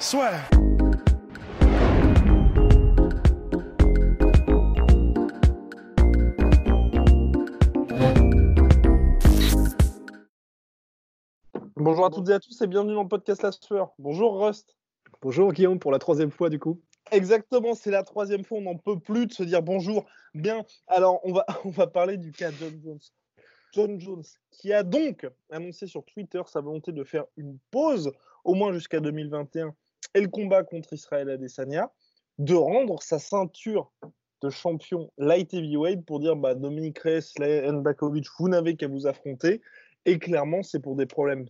Soit. 0.00 0.32
Bonjour 11.76 12.06
à 12.06 12.10
toutes 12.10 12.28
et 12.28 12.32
à 12.32 12.40
tous 12.40 12.60
et 12.60 12.66
bienvenue 12.66 12.94
dans 12.94 13.04
le 13.04 13.08
podcast 13.08 13.42
La 13.42 13.52
Sueur. 13.52 13.92
Bonjour 14.00 14.44
Rust. 14.44 14.76
Bonjour 15.22 15.52
Guillaume 15.52 15.78
pour 15.78 15.92
la 15.92 16.00
troisième 16.00 16.32
fois 16.32 16.50
du 16.50 16.58
coup. 16.58 16.80
Exactement, 17.12 17.74
c'est 17.74 17.92
la 17.92 18.02
troisième 18.02 18.42
fois, 18.42 18.58
on 18.58 18.62
n'en 18.62 18.76
peut 18.76 18.98
plus 18.98 19.26
de 19.26 19.32
se 19.32 19.44
dire 19.44 19.62
bonjour. 19.62 20.06
Bien, 20.34 20.64
alors 20.88 21.20
on 21.22 21.32
va, 21.32 21.46
on 21.64 21.70
va 21.70 21.86
parler 21.86 22.16
du 22.16 22.32
cas 22.32 22.50
John 22.50 22.80
Jones. 22.82 22.98
John 23.72 24.00
Jones, 24.00 24.24
qui 24.50 24.72
a 24.72 24.82
donc 24.82 25.24
annoncé 25.50 25.86
sur 25.86 26.04
Twitter 26.04 26.42
sa 26.46 26.60
volonté 26.60 26.90
de 26.90 27.04
faire 27.04 27.26
une 27.36 27.58
pause, 27.70 28.12
au 28.44 28.54
moins 28.54 28.72
jusqu'à 28.72 28.98
2021, 29.00 29.74
et 30.14 30.20
le 30.20 30.28
combat 30.28 30.62
contre 30.62 30.92
Israël 30.92 31.30
Adesanya, 31.30 31.90
de 32.38 32.54
rendre 32.54 33.02
sa 33.02 33.18
ceinture 33.18 33.92
de 34.42 34.50
champion 34.50 35.10
light 35.16 35.54
heavyweight 35.54 36.04
pour 36.04 36.20
dire 36.20 36.36
bah, 36.36 36.54
Dominique 36.54 36.98
Reyes, 36.98 37.32
Bakovic, 37.38 38.26
vous 38.38 38.48
n'avez 38.48 38.76
qu'à 38.76 38.88
vous 38.88 39.06
affronter. 39.06 39.62
Et 40.04 40.18
clairement, 40.18 40.62
c'est 40.62 40.80
pour 40.80 40.96
des 40.96 41.06
problèmes 41.06 41.46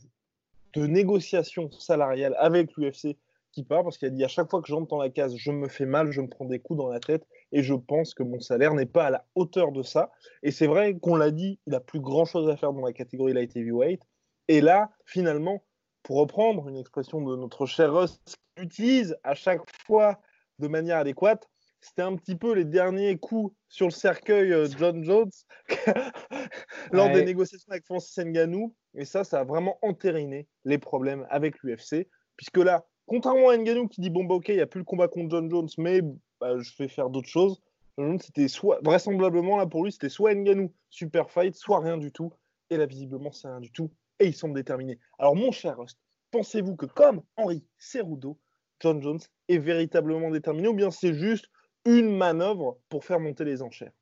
de 0.75 0.87
négociation 0.87 1.71
salariale 1.73 2.35
avec 2.39 2.77
l'UFC 2.77 3.17
qui 3.55 3.63
part 3.63 3.85
parce 3.85 3.99
qu'il 3.99 4.09
a 4.09 4.11
dit 4.11 4.25
à 4.25 4.29
chaque 4.29 4.51
fois 4.51 4.61
que 4.61 4.69
j'entre 4.69 4.89
dans 4.89 4.99
la 4.99 5.11
case, 5.11 5.37
je 5.37 5.53
me 5.53 5.69
fais 5.69 5.87
mal, 5.87 6.11
je 6.11 6.21
me 6.21 6.29
prends 6.29 6.45
des 6.45 6.59
coups 6.59 6.79
dans 6.79 6.89
la 6.89 6.99
tête 6.99 7.25
et 7.53 7.63
je 7.63 7.75
pense 7.75 8.13
que 8.13 8.25
mon 8.25 8.41
salaire 8.41 8.75
n'est 8.75 8.87
pas 8.87 9.07
à 9.07 9.11
la 9.11 9.25
hauteur 9.37 9.71
de 9.71 9.83
ça. 9.83 10.11
Et 10.43 10.51
c'est 10.51 10.67
vrai 10.67 10.97
qu'on 10.99 11.15
l'a 11.17 11.31
dit, 11.31 11.61
il 11.67 11.75
a 11.75 11.81
plus 11.81 12.01
grand 12.01 12.25
chose 12.25 12.49
à 12.49 12.57
faire 12.57 12.73
dans 12.73 12.85
la 12.85 12.93
catégorie 12.93 13.33
light 13.33 13.57
heavyweight. 13.57 14.03
Et 14.49 14.61
là, 14.61 14.91
finalement, 15.07 15.63
pour 16.05 16.19
reprendre 16.19 16.69
une 16.69 16.77
expression 16.77 17.21
de 17.23 17.35
notre 17.35 17.67
cher 17.67 17.93
Russ, 17.93 18.21
qu'il 18.55 18.65
utilise 18.65 19.17
à 19.25 19.35
chaque 19.35 19.63
fois 19.87 20.21
de 20.61 20.69
manière 20.69 20.99
adéquate, 20.99 21.49
c'était 21.81 22.03
un 22.03 22.15
petit 22.17 22.37
peu 22.37 22.55
les 22.55 22.65
derniers 22.65 23.19
coups 23.19 23.55
sur 23.69 23.87
le 23.87 23.91
cercueil 23.91 24.53
euh, 24.53 24.67
John 24.79 25.03
Jones 25.03 25.31
lors 26.93 27.11
des 27.11 27.25
négociations 27.25 27.71
avec 27.71 27.85
Francis 27.85 28.17
Ngannou. 28.17 28.75
Et 28.95 29.05
ça, 29.05 29.25
ça 29.25 29.41
a 29.41 29.45
vraiment 29.45 29.79
entériné 29.83 30.47
les 30.65 30.79
problèmes 30.79 31.27
avec 31.31 31.63
l'UFC. 31.63 32.09
Puisque 32.37 32.59
là, 32.59 32.87
contrairement 33.07 33.49
à 33.49 33.57
Ngannou 33.57 33.89
qui 33.89 34.01
dit 34.01 34.11
Bon, 34.11 34.25
bah, 34.25 34.37
ok, 34.37 34.49
il 34.49 34.57
n'y 34.57 34.61
a 34.61 34.67
plus 34.67 34.81
le 34.81 34.85
combat 34.85 35.09
contre 35.09 35.31
John 35.31 35.51
Jones, 35.51 35.69
mais 35.77 36.01
bah, 36.41 36.59
je 36.59 36.71
vais 36.79 36.89
faire 36.89 37.11
d'autres 37.11 37.29
choses. 37.29 37.61
John 37.99 38.09
Jones, 38.09 38.21
c'était 38.21 38.49
soit, 38.49 38.79
vraisemblablement, 38.83 39.57
là 39.57 39.67
pour 39.67 39.85
lui, 39.85 39.93
c'était 39.93 40.09
soit 40.09 40.35
Ngannou, 40.35 40.73
super 40.91 41.31
fight, 41.31 41.55
soit 41.55 41.81
rien 41.81 41.99
du 41.99 42.13
tout. 42.13 42.33
Et 42.71 42.77
là, 42.77 42.87
visiblement, 42.87 43.33
c'est 43.33 43.49
rien 43.49 43.61
du 43.61 43.73
tout. 43.73 43.91
Et 44.21 44.27
il 44.27 44.35
semble 44.35 44.55
déterminé. 44.55 44.99
Alors, 45.19 45.35
mon 45.35 45.51
cher 45.53 45.79
Rust, 45.79 45.99
pensez-vous 46.31 46.77
que 46.77 46.87
comme 46.87 47.23
Henri 47.37 47.65
Cerudo, 47.79 48.39
John 48.81 49.03
Jones 49.03 49.21
est 49.49 49.59
véritablement 49.59 50.31
déterminé 50.31 50.69
ou 50.69 50.75
bien 50.75 50.91
c'est 50.91 51.15
juste 51.15 51.47
une 51.85 52.17
manœuvre 52.17 52.79
pour 52.89 53.05
faire 53.05 53.21
monter 53.21 53.45
les 53.45 53.63
enchères? 53.63 53.93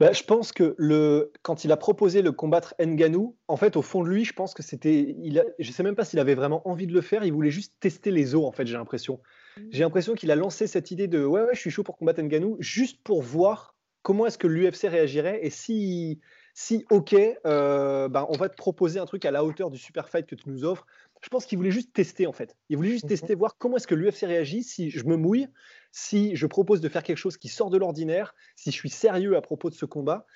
Bah, 0.00 0.12
je 0.12 0.24
pense 0.24 0.50
que 0.50 0.74
le, 0.76 1.32
quand 1.42 1.64
il 1.64 1.70
a 1.70 1.76
proposé 1.76 2.20
le 2.20 2.32
combattre 2.32 2.74
Nganou, 2.80 3.36
en 3.46 3.56
fait, 3.56 3.76
au 3.76 3.82
fond 3.82 4.02
de 4.02 4.08
lui, 4.08 4.24
je 4.24 4.32
pense 4.32 4.52
que 4.52 4.62
c'était. 4.62 5.16
Je 5.58 5.68
ne 5.68 5.72
sais 5.72 5.84
même 5.84 5.94
pas 5.94 6.04
s'il 6.04 6.18
avait 6.18 6.34
vraiment 6.34 6.68
envie 6.68 6.88
de 6.88 6.92
le 6.92 7.00
faire, 7.00 7.24
il 7.24 7.32
voulait 7.32 7.50
juste 7.50 7.74
tester 7.78 8.10
les 8.10 8.34
os, 8.34 8.44
en 8.44 8.50
fait, 8.50 8.66
j'ai 8.66 8.76
l'impression. 8.76 9.20
J'ai 9.70 9.84
l'impression 9.84 10.14
qu'il 10.14 10.32
a 10.32 10.36
lancé 10.36 10.66
cette 10.66 10.90
idée 10.90 11.06
de 11.06 11.24
ouais, 11.24 11.42
ouais, 11.42 11.54
je 11.54 11.60
suis 11.60 11.70
chaud 11.70 11.84
pour 11.84 11.96
combattre 11.96 12.20
Nganou, 12.20 12.56
juste 12.58 13.04
pour 13.04 13.22
voir 13.22 13.76
comment 14.02 14.26
est-ce 14.26 14.36
que 14.36 14.48
l'UFC 14.48 14.88
réagirait 14.88 15.46
et 15.46 15.50
si, 15.50 16.20
si 16.54 16.84
ok, 16.90 17.14
euh, 17.46 18.08
ben, 18.08 18.26
on 18.28 18.36
va 18.36 18.48
te 18.48 18.56
proposer 18.56 18.98
un 19.00 19.06
truc 19.06 19.24
à 19.24 19.30
la 19.30 19.44
hauteur 19.44 19.70
du 19.70 19.78
super 19.78 20.08
fight 20.08 20.26
que 20.26 20.34
tu 20.34 20.48
nous 20.48 20.64
offres. 20.64 20.86
Je 21.20 21.28
pense 21.28 21.46
qu'il 21.46 21.58
voulait 21.58 21.70
juste 21.70 21.92
tester, 21.92 22.26
en 22.26 22.32
fait. 22.32 22.56
Il 22.68 22.76
voulait 22.76 22.90
juste 22.90 23.04
mhm. 23.04 23.10
tester, 23.10 23.34
voir 23.34 23.56
comment 23.58 23.76
est-ce 23.76 23.86
que 23.86 23.94
l'UFC 23.94 24.22
réagit 24.22 24.62
si 24.62 24.90
je 24.90 25.04
me 25.04 25.16
mouille 25.16 25.48
si 25.96 26.34
je 26.34 26.46
propose 26.46 26.80
de 26.80 26.88
faire 26.88 27.04
quelque 27.04 27.18
chose 27.18 27.36
qui 27.36 27.46
sort 27.46 27.70
de 27.70 27.78
l'ordinaire, 27.78 28.34
si 28.56 28.72
je 28.72 28.76
suis 28.76 28.90
sérieux 28.90 29.36
à 29.36 29.40
propos 29.40 29.70
de 29.70 29.76
ce 29.76 29.86
combat. 29.86 30.26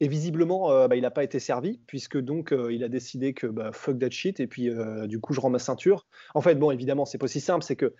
Et 0.00 0.08
visiblement, 0.08 0.72
euh, 0.72 0.88
bah, 0.88 0.96
il 0.96 1.02
n'a 1.02 1.12
pas 1.12 1.22
été 1.22 1.38
servi, 1.38 1.80
puisque 1.86 2.18
donc 2.18 2.52
euh, 2.52 2.72
il 2.72 2.82
a 2.82 2.88
décidé 2.88 3.32
que 3.32 3.46
bah, 3.46 3.70
fuck 3.72 4.00
that 4.00 4.10
shit, 4.10 4.40
et 4.40 4.48
puis 4.48 4.68
euh, 4.68 5.06
du 5.06 5.20
coup, 5.20 5.32
je 5.32 5.40
rends 5.40 5.48
ma 5.48 5.60
ceinture. 5.60 6.06
En 6.34 6.40
fait, 6.40 6.56
bon, 6.56 6.72
évidemment, 6.72 7.04
c'est 7.04 7.18
pas 7.18 7.26
aussi 7.26 7.40
simple, 7.40 7.64
c'est 7.64 7.76
que 7.76 7.94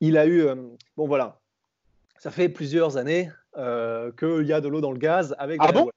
il 0.00 0.16
a 0.16 0.26
eu. 0.26 0.46
bon, 0.96 1.06
voilà. 1.06 1.40
Ça 2.18 2.30
fait 2.30 2.48
plusieurs 2.48 2.96
années 2.96 3.28
qu'il 3.54 4.46
y 4.46 4.52
a 4.52 4.60
de 4.60 4.68
l'eau 4.68 4.80
dans 4.80 4.92
le 4.92 4.98
gaz 4.98 5.34
avec. 5.38 5.60
Ah 5.62 5.72
bon? 5.72 5.90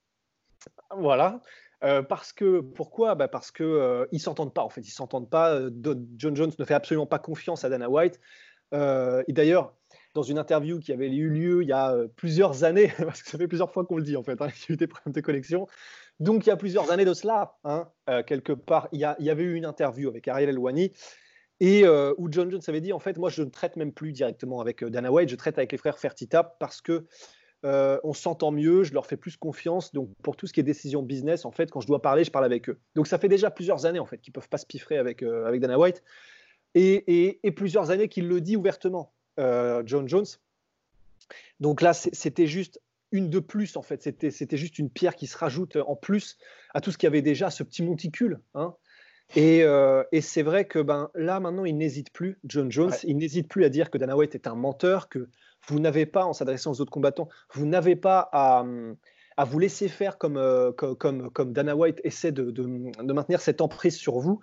Voilà. 0.94 1.40
parce 1.80 2.32
que 2.32 2.60
pourquoi? 2.60 3.14
Bah 3.14 3.28
Parce 3.28 3.50
que 3.50 4.06
ils 4.12 4.20
s'entendent 4.20 4.54
pas 4.54 4.62
en 4.62 4.68
fait, 4.70 4.82
ils 4.82 4.90
s'entendent 4.90 5.30
pas. 5.30 5.60
John 6.16 6.36
Jones 6.36 6.52
ne 6.58 6.64
fait 6.64 6.74
absolument 6.74 7.06
pas 7.06 7.18
confiance 7.18 7.64
à 7.64 7.68
Dana 7.68 7.88
White. 7.88 8.20
et 8.72 9.32
d'ailleurs, 9.32 9.74
dans 10.16 10.22
une 10.22 10.38
interview 10.38 10.80
qui 10.80 10.92
avait 10.92 11.14
eu 11.14 11.28
lieu 11.28 11.62
il 11.62 11.68
y 11.68 11.72
a 11.72 11.92
euh, 11.92 12.08
plusieurs 12.16 12.64
années, 12.64 12.90
parce 13.04 13.22
que 13.22 13.30
ça 13.30 13.38
fait 13.38 13.46
plusieurs 13.46 13.70
fois 13.70 13.84
qu'on 13.84 13.98
le 13.98 14.02
dit 14.02 14.16
en 14.16 14.24
fait, 14.24 14.40
hein, 14.40 14.48
il 14.68 14.70
y 14.70 14.72
a 14.72 14.74
eu 14.74 14.76
des 14.76 14.86
problèmes 14.88 15.12
de 15.12 15.20
connexion. 15.20 15.68
Donc 16.18 16.46
il 16.46 16.48
y 16.48 16.52
a 16.52 16.56
plusieurs 16.56 16.90
années 16.90 17.04
de 17.04 17.12
cela, 17.12 17.56
hein, 17.64 17.88
euh, 18.08 18.22
quelque 18.22 18.52
part, 18.52 18.88
il 18.92 19.00
y, 19.00 19.04
avait 19.04 19.42
eu 19.42 19.54
une 19.54 19.66
interview 19.66 20.08
avec 20.08 20.26
Ariel 20.26 20.48
Elwani 20.48 20.92
et 21.60 21.84
euh, 21.84 22.14
où 22.16 22.28
John 22.30 22.50
Jones 22.50 22.62
avait 22.66 22.80
dit 22.80 22.94
en 22.94 22.98
fait, 22.98 23.18
moi 23.18 23.28
je 23.28 23.42
ne 23.42 23.50
traite 23.50 23.76
même 23.76 23.92
plus 23.92 24.12
directement 24.12 24.60
avec 24.60 24.82
Dana 24.82 25.12
White, 25.12 25.28
je 25.28 25.36
traite 25.36 25.58
avec 25.58 25.72
les 25.72 25.78
frères 25.78 25.98
Fertita 25.98 26.42
parce 26.42 26.80
que 26.80 27.06
on 27.64 28.12
s'entend 28.12 28.52
mieux, 28.52 28.84
je 28.84 28.92
leur 28.92 29.06
fais 29.06 29.16
plus 29.16 29.36
confiance. 29.36 29.92
Donc 29.92 30.10
pour 30.22 30.36
tout 30.36 30.46
ce 30.46 30.52
qui 30.52 30.60
est 30.60 30.64
décision 30.64 31.02
business, 31.02 31.44
en 31.44 31.50
fait, 31.50 31.70
quand 31.70 31.80
je 31.80 31.86
dois 31.86 32.02
parler, 32.02 32.24
je 32.24 32.30
parle 32.30 32.44
avec 32.44 32.68
eux. 32.68 32.78
Donc 32.94 33.06
ça 33.06 33.18
fait 33.18 33.28
déjà 33.28 33.50
plusieurs 33.50 33.86
années 33.86 33.98
en 33.98 34.06
fait 34.06 34.18
qu'ils 34.18 34.32
peuvent 34.32 34.48
pas 34.48 34.58
se 34.58 34.66
piffrer 34.66 34.98
avec 34.98 35.22
avec 35.22 35.60
Dana 35.60 35.78
White. 35.78 36.02
Et, 36.74 37.38
et 37.42 37.50
plusieurs 37.52 37.90
années 37.90 38.08
qu'il 38.08 38.28
le 38.28 38.40
dit 38.42 38.56
ouvertement. 38.56 39.12
Euh, 39.38 39.82
John 39.84 40.08
Jones. 40.08 40.26
Donc 41.60 41.82
là, 41.82 41.92
c'était 41.92 42.46
juste 42.46 42.80
une 43.12 43.30
de 43.30 43.38
plus, 43.38 43.76
en 43.76 43.82
fait. 43.82 44.02
C'était 44.02 44.56
juste 44.56 44.78
une 44.78 44.90
pierre 44.90 45.14
qui 45.14 45.26
se 45.26 45.36
rajoute 45.36 45.76
en 45.76 45.96
plus 45.96 46.38
à 46.74 46.80
tout 46.80 46.90
ce 46.90 46.98
qu'il 46.98 47.06
y 47.06 47.08
avait 47.08 47.22
déjà, 47.22 47.50
ce 47.50 47.62
petit 47.62 47.82
monticule. 47.82 48.40
Hein. 48.54 48.74
Euh, 49.36 50.04
et, 50.12 50.20
c'est 50.20 50.42
vrai 50.42 50.66
que 50.66 50.78
ben, 50.78 51.10
là, 51.14 51.40
maintenant, 51.40 51.64
il 51.64 51.76
n'hésite 51.76 52.10
plus, 52.10 52.38
John 52.44 52.70
Jones, 52.70 52.92
il 53.04 53.16
n'hésite 53.16 53.48
plus 53.48 53.64
à 53.64 53.68
dire 53.68 53.90
que 53.90 53.98
Dana 53.98 54.16
White 54.16 54.34
est 54.34 54.46
un 54.46 54.54
menteur, 54.54 55.08
que 55.08 55.28
vous 55.68 55.80
n'avez 55.80 56.06
pas, 56.06 56.24
en 56.24 56.32
s'adressant 56.32 56.72
aux 56.72 56.80
autres 56.80 56.92
combattants, 56.92 57.28
vous 57.52 57.66
n'avez 57.66 57.96
pas 57.96 58.28
à, 58.32 58.64
vous 59.44 59.58
laisser 59.58 59.88
faire 59.88 60.16
comme, 60.16 60.36
euh, 60.36 60.72
comme, 60.72 61.30
comme, 61.30 61.52
Dana 61.52 61.76
White 61.76 62.00
essaie 62.04 62.32
de, 62.32 62.50
de, 62.50 63.12
maintenir 63.12 63.40
cette 63.40 63.60
emprise 63.60 63.96
sur 63.96 64.18
vous. 64.18 64.40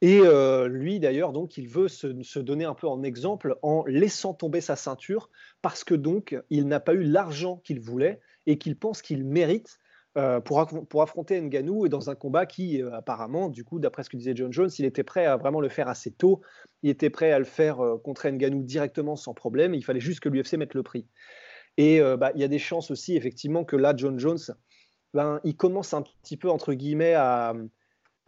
Et 0.00 0.20
euh, 0.20 0.68
lui, 0.68 1.00
d'ailleurs, 1.00 1.32
donc, 1.32 1.56
il 1.56 1.68
veut 1.68 1.88
se, 1.88 2.38
donner 2.38 2.64
un 2.64 2.74
peu 2.74 2.86
en 2.86 3.02
exemple 3.02 3.56
en 3.62 3.84
laissant 3.86 4.34
tomber 4.34 4.60
sa 4.60 4.76
ceinture 4.76 5.30
parce 5.62 5.82
que 5.82 5.94
donc, 5.94 6.36
il 6.50 6.68
n'a 6.68 6.80
pas 6.80 6.94
eu 6.94 7.02
l'argent 7.02 7.60
qu'il 7.64 7.80
voulait 7.80 8.20
et 8.46 8.58
qu'il 8.58 8.76
pense 8.76 9.02
qu'il 9.02 9.24
mérite 9.24 9.78
euh, 10.18 10.40
pour, 10.40 10.66
pour, 10.88 11.02
affronter 11.02 11.40
Nganou 11.40 11.86
et 11.86 11.88
dans 11.88 12.10
un 12.10 12.14
combat 12.14 12.44
qui, 12.44 12.82
euh, 12.82 12.94
apparemment, 12.94 13.48
du 13.48 13.64
coup, 13.64 13.78
d'après 13.78 14.02
ce 14.02 14.10
que 14.10 14.16
disait 14.16 14.34
John 14.34 14.52
Jones, 14.52 14.70
il 14.78 14.84
était 14.84 15.04
prêt 15.04 15.24
à 15.24 15.36
vraiment 15.36 15.60
le 15.60 15.68
faire 15.68 15.88
assez 15.88 16.10
tôt. 16.10 16.40
Il 16.82 16.90
était 16.90 17.10
prêt 17.10 17.32
à 17.32 17.38
le 17.38 17.44
faire 17.44 17.78
contre 18.04 18.28
Nganou 18.28 18.62
directement 18.62 19.16
sans 19.16 19.34
problème. 19.34 19.74
il 19.74 19.84
fallait 19.84 20.00
juste 20.00 20.20
que 20.20 20.28
l'UFC 20.28 20.54
mette 20.54 20.74
le 20.74 20.82
prix. 20.82 21.06
Et 21.76 22.00
bah, 22.18 22.32
il 22.34 22.40
y 22.40 22.44
a 22.44 22.48
des 22.48 22.58
chances 22.58 22.90
aussi, 22.90 23.16
effectivement, 23.16 23.64
que 23.64 23.76
là, 23.76 23.94
John 23.96 24.18
Jones, 24.18 24.38
ben, 25.14 25.40
il 25.44 25.56
commence 25.56 25.94
un 25.94 26.02
petit 26.02 26.36
peu, 26.36 26.50
entre 26.50 26.74
guillemets, 26.74 27.14
à 27.14 27.54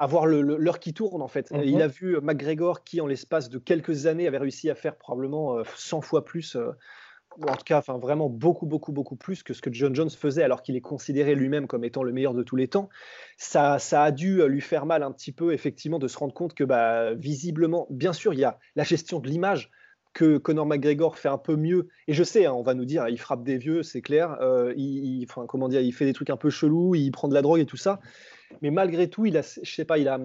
avoir 0.00 0.26
l'heure 0.26 0.80
qui 0.80 0.94
tourne 0.94 1.20
en 1.20 1.28
fait. 1.28 1.52
Il 1.52 1.74
mhm. 1.74 1.82
a 1.82 1.86
vu 1.86 2.16
euh, 2.16 2.20
McGregor 2.22 2.84
qui 2.84 3.00
en 3.02 3.06
l'espace 3.06 3.50
de 3.50 3.58
quelques 3.58 4.06
années 4.06 4.26
avait 4.26 4.38
réussi 4.38 4.70
à 4.70 4.74
faire 4.74 4.96
probablement 4.96 5.62
100 5.76 5.98
euh, 5.98 6.00
fois 6.00 6.24
plus, 6.24 6.56
euh, 7.38 7.46
en 7.46 7.56
tout 7.56 7.64
cas 7.64 7.80
vraiment 7.80 8.28
beaucoup 8.28 8.66
beaucoup 8.66 8.92
beaucoup 8.92 9.16
plus 9.16 9.42
que 9.42 9.54
ce 9.54 9.62
que 9.62 9.72
John 9.72 9.94
Jones 9.94 10.10
faisait 10.10 10.42
alors 10.42 10.62
qu'il 10.62 10.76
est 10.76 10.80
considéré 10.80 11.34
lui-même 11.34 11.66
comme 11.66 11.84
étant 11.84 12.02
le 12.02 12.12
meilleur 12.12 12.34
de 12.34 12.42
tous 12.42 12.56
les 12.56 12.68
temps. 12.68 12.88
Ça, 13.36 13.78
ça 13.78 14.02
a 14.02 14.10
dû 14.10 14.42
lui 14.46 14.60
faire 14.60 14.86
mal 14.86 15.02
un 15.02 15.12
petit 15.12 15.32
peu 15.32 15.52
effectivement 15.52 15.98
de 15.98 16.08
se 16.08 16.18
rendre 16.18 16.34
compte 16.34 16.54
que 16.54 16.64
bah, 16.64 17.14
visiblement, 17.14 17.86
bien 17.90 18.12
sûr, 18.12 18.34
il 18.34 18.40
y 18.40 18.44
a 18.44 18.58
la 18.76 18.84
gestion 18.84 19.20
de 19.20 19.28
l'image 19.28 19.70
que 20.12 20.38
Conor 20.38 20.66
McGregor 20.66 21.16
fait 21.16 21.28
un 21.28 21.38
peu 21.38 21.54
mieux. 21.54 21.86
Et 22.08 22.14
je 22.14 22.24
sais, 22.24 22.46
hein, 22.46 22.52
on 22.52 22.62
va 22.62 22.74
nous 22.74 22.84
dire, 22.84 23.08
il 23.08 23.18
frappe 23.18 23.44
des 23.44 23.58
vieux, 23.58 23.84
c'est 23.84 24.02
clair. 24.02 24.36
il, 24.76 25.24
enfin, 25.28 25.46
comment 25.46 25.68
dire, 25.68 25.80
il 25.80 25.92
fait 25.92 26.04
des 26.04 26.12
trucs 26.12 26.30
un 26.30 26.36
peu 26.36 26.50
chelous, 26.50 26.96
il 26.96 27.12
prend 27.12 27.28
de 27.28 27.34
la 27.34 27.42
drogue 27.42 27.60
et 27.60 27.66
tout 27.66 27.76
ça 27.76 28.00
mais 28.62 28.70
malgré 28.70 29.08
tout, 29.08 29.26
il 29.26 29.36
a, 29.36 29.42
je 29.42 29.74
sais 29.74 29.84
pas, 29.84 29.98
il 29.98 30.08
a, 30.08 30.18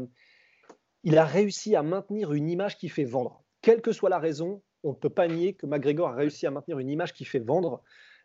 il 1.04 1.18
a 1.18 1.25
réussi 1.25 1.75
à 1.75 1.84
maintenir 1.84 2.34
une 2.34 2.50
image 2.50 2.78
qui 2.78 2.90
fait 2.90 3.04
vendre. 3.04 3.44
Quelle 3.62 3.81
que 3.81 3.92
soit 3.92 4.10
la 4.10 4.19
raison, 4.19 4.62
on 4.86 4.92
ne 4.92 4.96
peut 4.96 5.10
pas 5.10 5.28
nier 5.28 5.54
que 5.54 5.66
McGregor 5.66 6.10
a 6.10 6.16
réussi 6.16 6.48
à 6.48 6.52
maintenir 6.52 6.80
une 6.80 6.90
image 6.90 7.14
qui 7.14 7.26
fait 7.26 7.40
vendre 7.40 7.82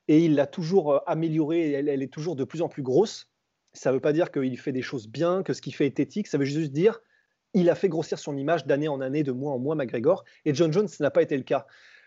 et 0.08 0.24
il 0.24 0.34
l'a 0.34 0.46
toujours 0.46 0.92
euh, 0.92 0.98
améliorée, 1.06 1.72
elle, 1.72 1.88
elle, 1.88 2.02
est 2.02 2.12
toujours 2.12 2.36
de 2.36 2.44
plus 2.44 2.62
en 2.62 2.68
plus 2.68 2.82
grosse. 2.82 3.30
Ça 3.72 3.90
ne 3.90 3.94
veut 3.94 4.00
pas 4.00 4.12
dire 4.12 4.30
qu'il 4.30 4.58
fait 4.58 4.72
des 4.72 4.82
choses 4.82 5.08
bien, 5.08 5.42
que 5.42 5.52
ce 5.52 5.62
qu'il 5.62 5.74
fait 5.74 5.86
est 5.86 6.00
éthique, 6.00 6.26
ça 6.26 6.38
veut 6.38 6.44
juste 6.44 6.72
dire 6.72 7.00
il 7.54 7.68
a 7.68 7.74
fait 7.74 7.88
grossir 7.88 8.18
son 8.18 8.36
image 8.36 8.66
d'année 8.66 8.88
en 8.88 9.00
année, 9.00 9.22
de 9.22 9.32
mois 9.32 9.52
en 9.52 9.58
mois, 9.58 9.74
McGregor, 9.74 10.24
et 10.44 10.54
John 10.54 10.72
Jones, 10.72 10.88
ça 10.88 11.02
n'a 11.02 11.10
pas 11.10 11.22
été 11.22 11.36
le 11.36 11.42
cas. 11.42 11.66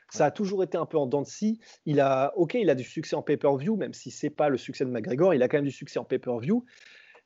Ça 0.09 0.25
a 0.25 0.31
toujours 0.31 0.63
été 0.63 0.77
un 0.77 0.85
peu 0.85 0.97
en 0.97 1.07
dents 1.07 1.21
de 1.21 1.27
scie. 1.27 1.59
Il 1.85 1.99
a, 1.99 2.33
ok, 2.35 2.53
il 2.53 2.69
a 2.69 2.75
du 2.75 2.83
succès 2.83 3.15
en 3.15 3.23
pay-per-view, 3.23 3.75
même 3.75 3.93
si 3.93 4.11
c'est 4.11 4.29
pas 4.29 4.49
le 4.49 4.57
succès 4.57 4.85
de 4.85 4.89
McGregor, 4.89 5.33
il 5.33 5.41
a 5.41 5.47
quand 5.47 5.57
même 5.57 5.65
du 5.65 5.71
succès 5.71 5.99
en 5.99 6.05
pay-per-view. 6.05 6.65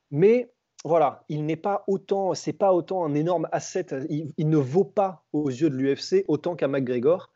Mais 0.10 0.52
voilà, 0.88 1.24
il 1.30 1.46
n'est 1.46 1.56
pas 1.56 1.84
autant, 1.88 2.34
c'est 2.34 2.54
pas 2.54 2.74
autant 2.74 3.06
un 3.06 3.14
énorme 3.14 3.48
asset. 3.52 3.88
Il, 4.10 4.50
ne 4.50 4.58
vaut 4.58 4.86
pas 4.86 5.26
aux 5.34 5.50
yeux 5.50 5.70
de 5.70 5.76
l'UFC 5.76 6.24
autant 6.28 6.56
qu'un 6.56 6.68
McGregor. 6.68 7.32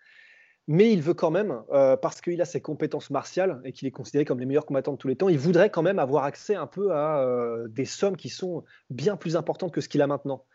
Mais 0.67 0.91
il 0.91 1.01
veut 1.01 1.13
quand 1.13 1.31
même, 1.31 1.63
euh, 1.71 1.97
parce 1.97 2.21
qu'il 2.21 2.41
a 2.41 2.45
ses 2.45 2.61
compétences 2.61 3.09
martiales 3.09 3.61
et 3.65 3.73
qu'il 3.73 3.87
est 3.87 3.91
considéré 3.91 4.25
comme 4.25 4.39
les 4.39 4.45
meilleurs 4.45 4.65
combattants 4.65 4.93
de 4.93 4.97
tous 4.97 5.07
les 5.07 5.15
temps, 5.15 5.27
il 5.27 5.39
voudrait 5.39 5.69
quand 5.69 5.81
même 5.81 5.99
avoir 5.99 6.23
accès 6.23 6.55
un 6.55 6.67
peu 6.67 6.93
à 6.93 7.19
euh, 7.19 7.67
des 7.67 7.85
sommes 7.85 8.15
qui 8.15 8.29
sont 8.29 8.63
bien 8.89 9.17
plus 9.17 9.35
importantes 9.35 9.73
que 9.73 9.81
ce 9.81 9.89
qu'il 9.89 10.01
a 10.01 10.07
maintenant. 10.07 10.45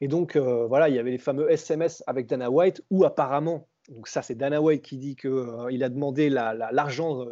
Et 0.00 0.08
donc, 0.08 0.36
euh, 0.36 0.66
voilà, 0.66 0.88
il 0.88 0.94
y 0.94 0.98
avait 0.98 1.10
les 1.10 1.18
fameux 1.18 1.50
SMS 1.50 2.04
avec 2.06 2.28
Dana 2.28 2.50
White, 2.50 2.82
où 2.90 3.04
apparemment, 3.04 3.68
donc 3.88 4.06
ça 4.06 4.22
c'est 4.22 4.36
Dana 4.36 4.62
White 4.62 4.82
qui 4.82 4.96
dit 4.96 5.16
qu'il 5.16 5.82
a 5.82 5.88
demandé 5.88 6.30
l'argent, 6.30 7.26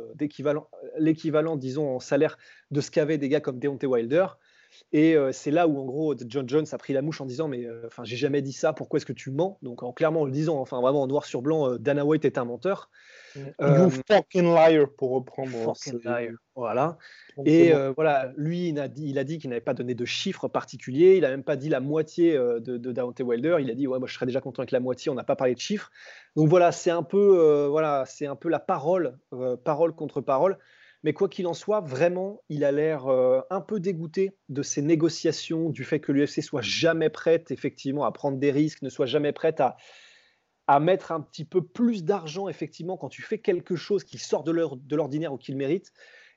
l'équivalent, 0.98 1.56
disons, 1.56 1.94
en 1.94 2.00
salaire 2.00 2.38
de 2.72 2.80
ce 2.80 2.90
qu'avaient 2.90 3.19
des 3.19 3.28
gars 3.28 3.40
comme 3.40 3.60
Deontay 3.60 3.86
Wilder. 3.86 4.26
Et 4.93 5.17
euh, 5.17 5.32
c'est 5.32 5.50
là 5.50 5.67
où, 5.67 5.78
en 5.78 5.84
gros, 5.84 6.14
John 6.26 6.49
Jones 6.49 6.67
a 6.70 6.78
pris 6.78 6.93
la 6.93 7.02
mouche 7.02 7.20
en 7.20 7.26
disant 7.26 7.49
Mais 7.49 7.64
euh, 7.64 7.88
j'ai 8.05 8.17
jamais 8.17 8.43
dit 8.43 8.52
ça, 8.52 8.73
pourquoi 8.73 8.99
est-ce 8.99 9.06
que 9.06 9.12
tu 9.12 9.31
mens? 9.31 9.58
Donc, 9.62 9.82
en 9.82 9.93
clairement 9.93 10.23
en 10.23 10.25
le 10.25 10.31
disant, 10.31 10.58
enfin, 10.61 10.81
vraiment 10.81 11.02
en 11.02 11.06
noir 11.06 11.25
sur 11.25 11.43
blanc, 11.43 11.70
euh, 11.70 11.78
Dana 11.78 12.05
White 12.05 12.25
est 12.25 12.38
un 12.38 12.44
menteur. 12.44 12.90
You 13.61 13.90
fucking 14.08 14.55
liar, 14.55 14.87
pour 14.96 15.11
reprendre. 15.11 15.75
Fucking 15.75 16.00
liar. 16.05 16.32
Voilà. 16.55 16.96
Et 17.44 17.73
voilà, 17.94 18.32
lui, 18.37 18.69
il 18.69 18.81
a 18.81 18.88
dit, 18.88 19.11
il 19.11 19.19
a 19.19 19.25
dit 19.25 19.38
qu'il 19.38 19.50
n'avait 19.50 19.61
pas 19.61 19.75
donné 19.75 19.94
de 19.94 20.05
chiffres 20.06 20.49
particuliers. 20.49 21.17
Il 21.17 21.20
n'a 21.20 21.29
même 21.29 21.43
pas 21.44 21.56
dit 21.56 21.69
la 21.69 21.81
moitié 21.81 22.32
de, 22.34 22.61
de 22.61 22.93
Deontay 22.93 23.22
Wilder. 23.22 23.58
Il 23.61 23.70
a 23.70 23.75
dit 23.75 23.87
Ouais, 23.87 23.99
moi, 23.99 24.08
je 24.08 24.14
serais 24.14 24.25
déjà 24.25 24.40
content 24.40 24.61
avec 24.62 24.70
la 24.70 24.81
moitié. 24.81 25.11
On 25.11 25.14
n'a 25.14 25.25
pas 25.25 25.37
parlé 25.37 25.55
de 25.55 25.61
chiffres. 25.61 25.90
Donc, 26.34 26.49
voilà, 26.49 26.72
c'est 26.72 26.90
un 26.90 27.02
peu, 27.02 27.67
voilà, 27.70 28.05
c'est 28.06 28.26
un 28.26 28.37
peu 28.37 28.49
la 28.49 28.58
parole, 28.58 29.19
parole 29.64 29.94
contre 29.94 30.22
parole. 30.22 30.56
Mais 31.06 31.12
quoi 31.12 31.29
qu'il 31.29 31.47
en 31.47 31.55
soit, 31.55 31.82
vraiment, 31.82 32.43
il 32.49 32.64
a 32.64 32.73
l'air 32.73 33.06
euh, 33.06 33.41
un 33.49 33.61
peu 33.61 33.79
dégoûté 33.79 34.32
de 34.49 34.62
ces 34.62 34.82
négociations, 34.82 35.70
du 35.70 35.85
fait 35.85 36.00
que 36.00 36.11
l'UFC 36.11 36.43
soit 36.43 36.62
jamais 36.62 37.11
prête, 37.11 37.53
effectivement, 37.53 38.05
à 38.05 38.11
prendre 38.11 38.38
des 38.38 38.50
risques, 38.50 38.82
ne 38.82 38.88
soit 38.88 39.06
jamais 39.06 39.31
prête 39.31 39.61
à, 39.61 39.76
à 40.67 40.81
mettre 40.81 41.12
un 41.12 41.20
petit 41.20 41.44
peu 41.44 41.64
plus 41.64 42.03
d'argent, 42.03 42.49
effectivement, 42.49 42.97
quand 42.97 43.08
tu 43.08 43.23
fais 43.23 43.38
quelque 43.38 43.76
chose 43.76 44.03
qui 44.03 44.19
sort 44.19 44.43
de 44.43 44.50
l'ordinaire 44.97 45.32
ou 45.32 45.37
qu'il 45.37 45.56
mérite. 45.56 45.93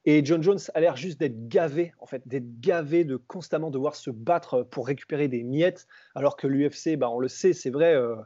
Et 0.05 0.23
John 0.23 0.43
Jones 0.43 0.59
a 0.75 0.81
l'air 0.81 0.95
juste 0.95 1.19
d'être 1.19 1.47
gavé, 1.47 1.91
en 1.97 2.05
fait, 2.05 2.21
d'être 2.27 2.59
gavé 2.59 3.05
de 3.05 3.15
constamment 3.15 3.71
devoir 3.71 3.95
se 3.95 4.11
battre 4.11 4.61
pour 4.61 4.85
récupérer 4.85 5.27
des 5.27 5.41
miettes, 5.41 5.87
alors 6.13 6.37
que 6.37 6.45
l'UFC, 6.45 6.95
bah, 6.95 7.09
on 7.09 7.17
le 7.17 7.27
sait, 7.27 7.53
c'est 7.53 7.71
vrai, 7.71 7.95
euh, 7.95 8.17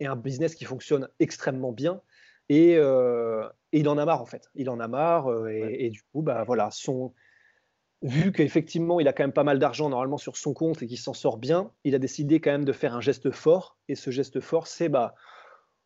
est 0.00 0.06
un 0.06 0.16
business 0.16 0.56
qui 0.56 0.64
fonctionne 0.64 1.08
extrêmement 1.20 1.70
bien. 1.70 2.02
Et, 2.48 2.76
euh, 2.76 3.46
et 3.72 3.80
il 3.80 3.88
en 3.88 3.98
a 3.98 4.04
marre, 4.04 4.22
en 4.22 4.26
fait. 4.26 4.50
Il 4.54 4.70
en 4.70 4.80
a 4.80 4.88
marre. 4.88 5.30
Euh, 5.30 5.48
et, 5.50 5.90
du 5.90 6.02
coup, 6.12 6.22
bah, 6.22 6.44
voilà, 6.44 6.70
son... 6.70 7.12
vu 8.02 8.32
qu'effectivement, 8.32 9.00
il 9.00 9.08
a 9.08 9.12
quand 9.12 9.24
même 9.24 9.32
pas 9.32 9.44
mal 9.44 9.58
d'argent 9.58 9.88
normalement 9.88 10.18
sur 10.18 10.36
son 10.36 10.54
compte 10.54 10.82
et 10.82 10.86
qu'il 10.86 10.98
s'en 10.98 11.14
sort 11.14 11.38
bien, 11.38 11.70
il 11.84 11.94
a 11.94 11.98
décidé 11.98 12.40
quand 12.40 12.52
même 12.52 12.64
de 12.64 12.72
faire 12.72 12.94
un 12.94 13.00
geste 13.00 13.30
fort. 13.30 13.78
Et 13.88 13.94
ce 13.94 14.10
geste 14.10 14.40
fort, 14.40 14.66
c'est 14.66 14.88
bah, 14.88 15.14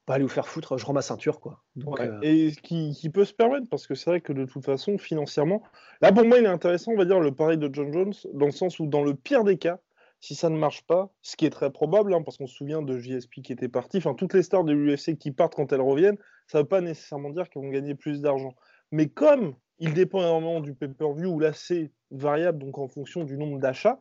pas 0.06 0.14
aller 0.14 0.24
vous 0.24 0.28
faire 0.28 0.48
foutre, 0.48 0.76
je 0.76 0.84
rends 0.84 0.92
ma 0.92 1.02
ceinture. 1.02 1.40
quoi. 1.40 1.62
Euh, 1.78 2.18
et 2.22 2.52
qui, 2.62 2.92
qui, 2.92 3.10
peut 3.10 3.24
se 3.24 3.32
permettre, 3.32 3.68
parce 3.70 3.86
que 3.86 3.94
c'est 3.94 4.10
vrai 4.10 4.20
que 4.20 4.32
de 4.32 4.44
toute 4.44 4.64
façon, 4.64 4.98
financièrement, 4.98 5.62
là 6.02 6.12
pour 6.12 6.24
moi, 6.24 6.38
il 6.38 6.44
est 6.44 6.48
intéressant, 6.48 6.92
on 6.92 6.96
va 6.96 7.04
dire, 7.04 7.20
le 7.20 7.32
pari 7.32 7.58
de 7.58 7.70
John 7.72 7.92
Jones, 7.92 8.14
dans 8.34 8.46
le 8.46 8.52
sens 8.52 8.78
où, 8.80 8.86
dans 8.86 9.02
le 9.02 9.14
pire 9.14 9.44
des 9.44 9.56
cas, 9.56 9.78
si 10.20 10.34
ça 10.34 10.50
ne 10.50 10.56
marche 10.56 10.86
pas, 10.86 11.10
ce 11.22 11.36
qui 11.36 11.46
est 11.46 11.50
très 11.50 11.70
probable, 11.70 12.12
hein, 12.14 12.22
parce 12.22 12.36
qu'on 12.36 12.46
se 12.46 12.54
souvient 12.54 12.82
de 12.82 12.98
JSP 12.98 13.42
qui 13.42 13.52
était 13.52 13.68
parti, 13.68 13.98
enfin 13.98 14.14
toutes 14.14 14.34
les 14.34 14.42
stars 14.42 14.64
de 14.64 14.72
l'UFC 14.72 15.16
qui 15.18 15.32
partent 15.32 15.54
quand 15.54 15.72
elles 15.72 15.80
reviennent, 15.80 16.18
ça 16.46 16.58
ne 16.58 16.62
veut 16.62 16.68
pas 16.68 16.80
nécessairement 16.80 17.30
dire 17.30 17.48
qu'ils 17.48 17.62
vont 17.62 17.70
gagner 17.70 17.94
plus 17.94 18.20
d'argent. 18.20 18.54
Mais 18.92 19.08
comme 19.08 19.54
il 19.78 19.94
dépend 19.94 20.20
énormément 20.20 20.60
du 20.60 20.74
pay-per-view, 20.74 21.30
où 21.30 21.40
là 21.40 21.52
c'est 21.54 21.90
variable, 22.10 22.58
donc 22.58 22.78
en 22.78 22.88
fonction 22.88 23.24
du 23.24 23.38
nombre 23.38 23.58
d'achats, 23.58 24.00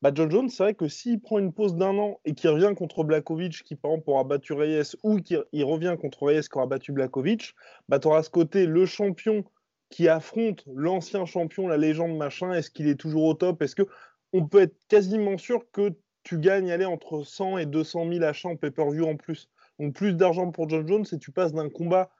bah 0.00 0.12
John 0.14 0.30
Jones, 0.30 0.48
c'est 0.48 0.62
vrai 0.62 0.74
que 0.74 0.86
s'il 0.86 1.20
prend 1.20 1.40
une 1.40 1.52
pause 1.52 1.74
d'un 1.74 1.98
an 1.98 2.20
et 2.24 2.34
qu'il 2.34 2.50
revient 2.50 2.72
contre 2.76 3.02
Blakovic, 3.02 3.64
qui 3.64 3.74
par 3.74 3.90
exemple 3.90 4.10
aura 4.10 4.22
battu 4.22 4.52
Reyes, 4.52 4.94
ou 5.02 5.16
qu'il 5.16 5.64
revient 5.64 5.96
contre 6.00 6.22
Reyes 6.22 6.42
qui 6.42 6.56
aura 6.56 6.66
battu 6.68 6.92
Blakovic, 6.92 7.54
bah 7.88 7.98
tu 7.98 8.06
auras 8.06 8.22
ce 8.22 8.30
côté 8.30 8.66
le 8.66 8.86
champion 8.86 9.44
qui 9.90 10.08
affronte 10.08 10.62
l'ancien 10.72 11.24
champion, 11.24 11.66
la 11.66 11.78
légende 11.78 12.16
machin, 12.16 12.52
est-ce 12.52 12.70
qu'il 12.70 12.86
est 12.88 12.94
toujours 12.94 13.24
au 13.24 13.34
top? 13.34 13.60
Est-ce 13.62 13.74
que 13.74 13.88
on 14.32 14.46
peut 14.46 14.62
être 14.62 14.76
quasiment 14.88 15.38
sûr 15.38 15.70
que 15.72 15.92
tu 16.22 16.38
gagnes 16.38 16.70
aller 16.70 16.84
entre 16.84 17.24
100 17.24 17.58
et 17.58 17.66
200 17.66 18.10
000 18.12 18.24
achats 18.24 18.48
en 18.48 18.56
pay-per-view 18.56 19.06
en 19.06 19.16
plus. 19.16 19.48
Donc 19.78 19.94
plus 19.94 20.14
d'argent 20.14 20.50
pour 20.50 20.68
John 20.68 20.86
Jones 20.86 21.06
et 21.12 21.18
tu 21.18 21.30
passes 21.30 21.52
d'un 21.52 21.70
combat 21.70 22.10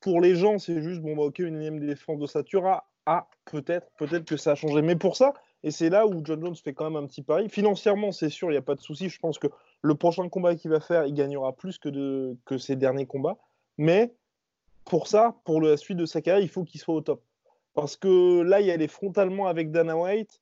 pour 0.00 0.20
les 0.20 0.34
gens, 0.34 0.58
c'est 0.58 0.82
juste 0.82 1.00
bon 1.00 1.16
bah 1.16 1.22
ok 1.22 1.38
une 1.38 1.56
énième 1.56 1.80
défense 1.80 2.18
de 2.18 2.26
Satura. 2.26 2.88
Ah 3.06 3.28
peut-être, 3.44 3.88
peut-être 3.98 4.24
que 4.24 4.36
ça 4.36 4.52
a 4.52 4.54
changé. 4.54 4.82
Mais 4.82 4.96
pour 4.96 5.16
ça, 5.16 5.32
et 5.62 5.70
c'est 5.70 5.90
là 5.90 6.06
où 6.06 6.20
John 6.24 6.40
Jones 6.40 6.56
fait 6.56 6.74
quand 6.74 6.90
même 6.90 7.02
un 7.02 7.06
petit 7.06 7.22
pari. 7.22 7.48
Financièrement, 7.48 8.12
c'est 8.12 8.28
sûr, 8.28 8.48
il 8.48 8.52
n'y 8.52 8.58
a 8.58 8.62
pas 8.62 8.74
de 8.74 8.80
souci. 8.80 9.08
Je 9.08 9.18
pense 9.18 9.38
que 9.38 9.46
le 9.80 9.94
prochain 9.94 10.28
combat 10.28 10.56
qu'il 10.56 10.70
va 10.70 10.80
faire, 10.80 11.06
il 11.06 11.14
gagnera 11.14 11.52
plus 11.52 11.78
que, 11.78 11.88
de, 11.88 12.36
que 12.44 12.58
ses 12.58 12.76
derniers 12.76 13.06
combats. 13.06 13.38
Mais 13.78 14.12
pour 14.84 15.06
ça, 15.06 15.36
pour 15.44 15.60
la 15.60 15.76
suite 15.76 15.98
de 15.98 16.06
sa 16.06 16.20
carrière, 16.20 16.42
il 16.42 16.48
faut 16.48 16.64
qu'il 16.64 16.80
soit 16.80 16.94
au 16.94 17.00
top. 17.00 17.22
Parce 17.74 17.96
que 17.96 18.42
là, 18.42 18.60
il 18.60 18.82
y 18.82 18.88
frontalement 18.88 19.46
avec 19.46 19.70
Dana 19.70 19.96
White 19.96 20.41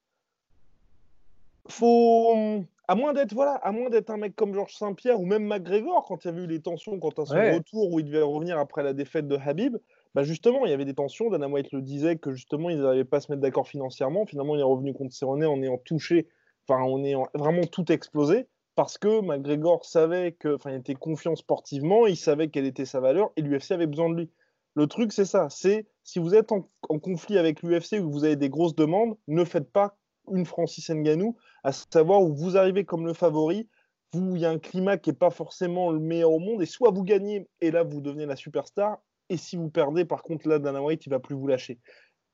faut 1.69 2.65
à 2.91 2.97
moins 2.97 3.13
d'être 3.13 3.33
voilà, 3.35 3.53
à 3.53 3.71
moins 3.71 3.89
d'être 3.89 4.11
un 4.11 4.17
mec 4.17 4.35
comme 4.35 4.53
Georges 4.53 4.75
Saint-Pierre 4.75 5.21
ou 5.21 5.25
même 5.25 5.45
McGregor 5.45 6.05
quand 6.09 6.25
il 6.25 6.27
y 6.27 6.31
avait 6.31 6.43
eu 6.43 6.49
les 6.49 6.61
tensions 6.61 6.99
quant 6.99 7.11
à 7.11 7.25
son 7.25 7.37
retour 7.37 7.93
où 7.93 8.01
il 8.01 8.05
devait 8.05 8.21
revenir 8.21 8.59
après 8.59 8.83
la 8.83 8.95
défaite 8.95 9.29
de 9.29 9.37
Habib, 9.37 9.77
bah 10.17 10.25
justement 10.25 10.67
il 10.67 10.71
y 10.71 10.73
avait 10.73 10.85
des 10.85 10.95
tensions. 10.95 11.31
Dana 11.31 11.47
White 11.47 11.71
le 11.71 11.83
disait 11.83 12.17
que 12.17 12.33
justement 12.33 12.69
ils 12.69 12.81
n'arrivaient 12.81 13.05
pas 13.05 13.19
à 13.19 13.21
se 13.21 13.31
mettre 13.31 13.43
d'accord 13.43 13.69
financièrement. 13.69 14.27
Finalement 14.27 14.57
il 14.57 14.61
est 14.61 14.65
revenu 14.65 14.93
contre 14.93 15.15
Cerrone 15.15 15.45
en 15.45 15.63
ayant 15.63 15.79
touché, 15.79 16.27
enfin 16.67 16.83
en 16.83 17.05
ayant 17.05 17.29
vraiment 17.33 17.63
tout 17.63 17.93
explosé 17.93 18.49
parce 18.75 18.99
que 18.99 19.21
McGregor 19.21 19.85
savait 19.85 20.33
que, 20.33 20.57
enfin 20.57 20.73
il 20.73 20.79
était 20.79 20.95
confiant 20.95 21.37
sportivement, 21.37 22.09
il 22.09 22.17
savait 22.17 22.49
quelle 22.49 22.67
était 22.67 22.87
sa 22.87 22.99
valeur 22.99 23.31
et 23.37 23.43
l'UFC 23.43 23.71
avait 23.71 23.87
besoin 23.87 24.11
de 24.11 24.17
lui. 24.17 24.31
Le 24.75 24.89
truc 24.89 25.13
c'est 25.13 25.25
ça, 25.25 25.47
c'est 25.49 25.87
si 26.03 26.19
vous 26.19 26.35
êtes 26.35 26.51
en, 26.51 26.67
en 26.89 26.99
conflit 26.99 27.39
avec 27.39 27.63
l'UFC 27.63 28.01
ou 28.01 28.09
que 28.09 28.13
vous 28.13 28.25
avez 28.25 28.35
des 28.35 28.49
grosses 28.49 28.75
demandes, 28.75 29.17
ne 29.29 29.45
faites 29.45 29.71
pas 29.71 29.97
une 30.31 30.47
Francis 30.47 30.91
Nganou, 30.91 31.37
à 31.65 31.73
savoir 31.73 32.23
où 32.23 32.35
vous 32.35 32.57
arrivez 32.57 32.85
comme 32.85 33.07
le 33.07 33.15
favori, 33.15 33.69
vous, 34.13 34.35
il 34.35 34.43
y 34.43 34.45
a 34.45 34.51
un 34.51 34.59
climat 34.59 34.99
qui 34.99 35.11
n'est 35.11 35.17
pas 35.17 35.31
forcément 35.31 35.91
le 35.91 36.01
meilleur 36.01 36.33
au 36.33 36.39
monde, 36.39 36.63
et 36.63 36.67
soit 36.67 36.91
vous 36.91 37.05
gagnez, 37.05 37.49
et 37.61 37.71
là, 37.71 37.83
vous 37.83 38.01
devenez 38.01 38.27
la 38.27 38.37
superstar, 38.37 38.99
et 39.29 39.37
si 39.37 39.57
vous 39.57 39.71
perdez, 39.71 40.05
par 40.05 40.23
contre, 40.23 40.49
là, 40.49 40.59
Dana 40.59 40.83
White, 40.83 41.07
il 41.07 41.11
va 41.11 41.21
plus 41.21 41.37
vous 41.37 41.47
lâcher. 41.47 41.79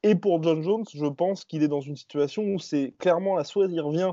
Et 0.03 0.15
pour 0.15 0.43
John 0.43 0.62
Jones, 0.62 0.85
je 0.93 1.07
pense 1.07 1.45
qu'il 1.45 1.62
est 1.62 1.69
dans 1.69 1.81
une 1.81 1.97
situation 1.97 2.43
où 2.43 2.59
c'est 2.59 2.95
clairement 2.99 3.37
la 3.37 3.45
soit 3.45 3.67
il 3.69 3.81
revient, 3.81 4.12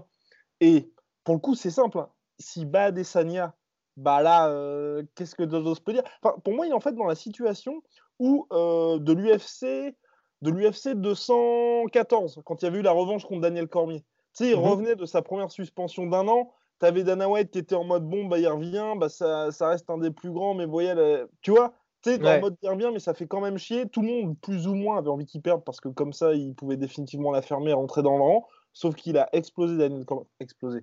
et 0.59 0.91
pour 1.23 1.35
le 1.35 1.39
coup, 1.39 1.55
c'est 1.55 1.71
simple, 1.71 1.99
hein. 1.99 2.09
si 2.39 2.65
bat 2.65 2.85
Adesanya, 2.85 3.55
bah 3.95 4.21
là, 4.21 4.49
euh, 4.49 5.03
qu'est-ce 5.15 5.35
que 5.35 5.47
John 5.49 5.63
Jones 5.63 5.75
peut 5.85 5.93
dire? 5.93 6.03
Pour 6.21 6.53
moi, 6.53 6.65
il 6.65 6.71
est 6.71 6.75
en 6.75 6.79
fait 6.79 6.93
dans 6.93 7.05
la 7.05 7.15
situation 7.15 7.81
où 8.19 8.47
euh, 8.51 8.97
de 8.99 9.13
l'UFC 9.13 9.95
de 10.43 10.51
l'UFC 10.51 10.89
214, 10.89 12.41
quand 12.45 12.61
il 12.61 12.65
y 12.65 12.67
avait 12.67 12.79
eu 12.79 12.83
la 12.83 12.91
revanche 12.91 13.23
contre 13.23 13.41
Daniel 13.41 13.67
Cormier. 13.67 14.01
Tu 14.35 14.43
sais, 14.43 14.49
il 14.51 14.57
mhm. 14.57 14.63
revenait 14.63 14.95
de 14.95 15.05
sa 15.05 15.21
première 15.21 15.51
suspension 15.51 16.05
d'un 16.05 16.27
an. 16.27 16.51
Tu 16.79 16.85
avais 16.85 17.03
Dana 17.03 17.29
White 17.29 17.51
qui 17.51 17.59
était 17.59 17.75
en 17.75 17.85
mode 17.85 18.03
bon, 18.03 18.25
bah 18.25 18.39
il 18.39 18.47
revient, 18.47 18.93
bah, 18.97 19.07
ça, 19.07 19.49
reste 19.61 19.89
un 19.89 19.97
des 19.97 20.11
plus 20.11 20.31
grands, 20.31 20.53
mais 20.53 20.65
voyez, 20.65 20.93
tu 21.41 21.51
vois, 21.51 21.73
tu 22.01 22.11
sais, 22.11 22.27
en 22.27 22.41
mode 22.41 22.57
il 22.61 22.69
revient, 22.69 22.89
mais 22.91 22.99
ça 22.99 23.13
fait 23.13 23.25
quand 23.25 23.39
même 23.39 23.57
chier. 23.57 23.87
Tout 23.87 24.01
le 24.01 24.07
monde, 24.07 24.37
plus 24.41 24.67
ou 24.67 24.75
moins, 24.75 24.97
avait 24.97 25.09
envie 25.09 25.25
qu'il 25.25 25.41
perde 25.41 25.63
parce 25.63 25.79
que 25.79 25.87
comme 25.87 26.11
ça, 26.11 26.33
il 26.33 26.53
pouvait 26.53 26.77
définitivement 26.77 27.31
la 27.31 27.41
fermer 27.41 27.71
et 27.71 27.73
rentrer 27.73 28.03
dans 28.03 28.17
le 28.17 28.23
rang. 28.23 28.47
Sauf 28.73 28.95
qu'il 28.95 29.17
a 29.17 29.29
explosé 29.31 29.77
Daniel 29.77 30.03
Cormier. 30.03 30.27
Explosé. 30.41 30.81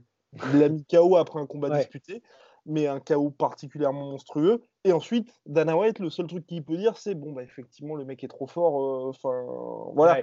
Il 0.52 0.61
l'a 0.61 0.69
mis 0.69 0.85
KO 0.87 1.17
après 1.17 1.40
un 1.40 1.47
combat 1.47 1.76
disputé 1.76 2.23
mais 2.70 2.86
un 2.86 3.00
chaos 3.00 3.30
particulièrement 3.30 4.10
monstrueux. 4.10 4.62
Et 4.84 4.92
ensuite, 4.92 5.34
Dana 5.46 5.76
White, 5.76 5.98
le 5.98 6.08
seul 6.08 6.26
truc 6.26 6.46
qu'il 6.46 6.64
peut 6.64 6.76
dire, 6.76 6.96
c'est 6.96 7.14
bon, 7.14 7.32
bah 7.32 7.42
effectivement, 7.42 7.96
le 7.96 8.04
mec 8.04 8.24
est 8.24 8.28
trop 8.28 8.46
fort. 8.46 9.10
Euh, 9.10 9.92
voilà. 9.94 10.22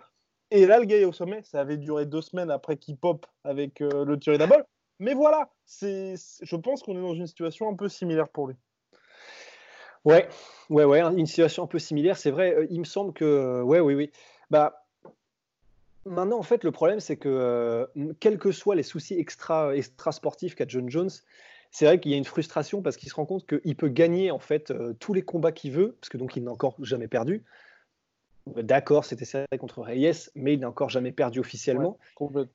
Et 0.49 0.65
là, 0.65 0.79
le 0.79 0.85
gars 0.85 0.97
est 0.97 1.05
au 1.05 1.11
sommet. 1.11 1.41
Ça 1.43 1.59
avait 1.59 1.77
duré 1.77 2.05
deux 2.05 2.21
semaines 2.21 2.49
après 2.49 2.77
qu'il 2.77 2.97
pop 2.97 3.25
avec 3.43 3.81
euh, 3.81 4.05
le 4.05 4.17
Thierry 4.17 4.37
Dabol. 4.37 4.63
Mais 4.99 5.13
voilà, 5.13 5.49
c'est, 5.65 6.15
je 6.41 6.55
pense 6.55 6.81
qu'on 6.81 6.97
est 6.97 7.01
dans 7.01 7.13
une 7.13 7.27
situation 7.27 7.69
un 7.69 7.75
peu 7.75 7.89
similaire 7.89 8.29
pour 8.29 8.47
lui. 8.47 8.55
Ouais, 10.05 10.27
ouais, 10.69 10.85
ouais, 10.85 11.01
une 11.01 11.27
situation 11.27 11.63
un 11.63 11.67
peu 11.67 11.79
similaire. 11.79 12.17
C'est 12.17 12.31
vrai. 12.31 12.55
Euh, 12.55 12.67
il 12.69 12.79
me 12.79 12.85
semble 12.85 13.13
que, 13.13 13.61
ouais, 13.61 13.81
oui, 13.81 13.93
oui. 13.93 14.11
Bah, 14.49 14.87
Maintenant, 16.07 16.39
en 16.39 16.43
fait, 16.43 16.63
le 16.63 16.71
problème, 16.71 16.99
c'est 16.99 17.17
que 17.17 17.27
euh, 17.29 17.85
quels 18.19 18.37
que 18.37 18.51
soient 18.51 18.75
les 18.75 18.83
soucis 18.83 19.15
extra, 19.15 19.75
extra 19.75 20.11
sportifs 20.11 20.55
qu'a 20.55 20.65
John 20.67 20.89
Jones, 20.89 21.09
c'est 21.71 21.85
vrai 21.85 21.99
qu'il 21.99 22.11
y 22.11 22.13
a 22.13 22.17
une 22.17 22.25
frustration 22.25 22.81
parce 22.81 22.97
qu'il 22.97 23.09
se 23.09 23.15
rend 23.15 23.25
compte 23.25 23.45
qu'il 23.45 23.75
peut 23.75 23.89
gagner 23.89 24.31
en 24.31 24.39
fait 24.39 24.71
euh, 24.71 24.93
tous 24.99 25.13
les 25.13 25.21
combats 25.21 25.51
qu'il 25.51 25.71
veut, 25.71 25.97
parce 25.99 26.09
que 26.09 26.17
donc 26.17 26.35
il 26.35 26.43
n'a 26.43 26.51
encore 26.51 26.75
jamais 26.81 27.07
perdu. 27.07 27.43
D'accord, 28.55 29.03
c'était 29.03 29.25
serré 29.25 29.45
contre 29.59 29.81
Reyes, 29.81 30.29
mais 30.35 30.53
il 30.53 30.59
n'a 30.59 30.69
encore 30.69 30.89
jamais 30.89 31.11
perdu 31.11 31.39
officiellement. 31.39 31.97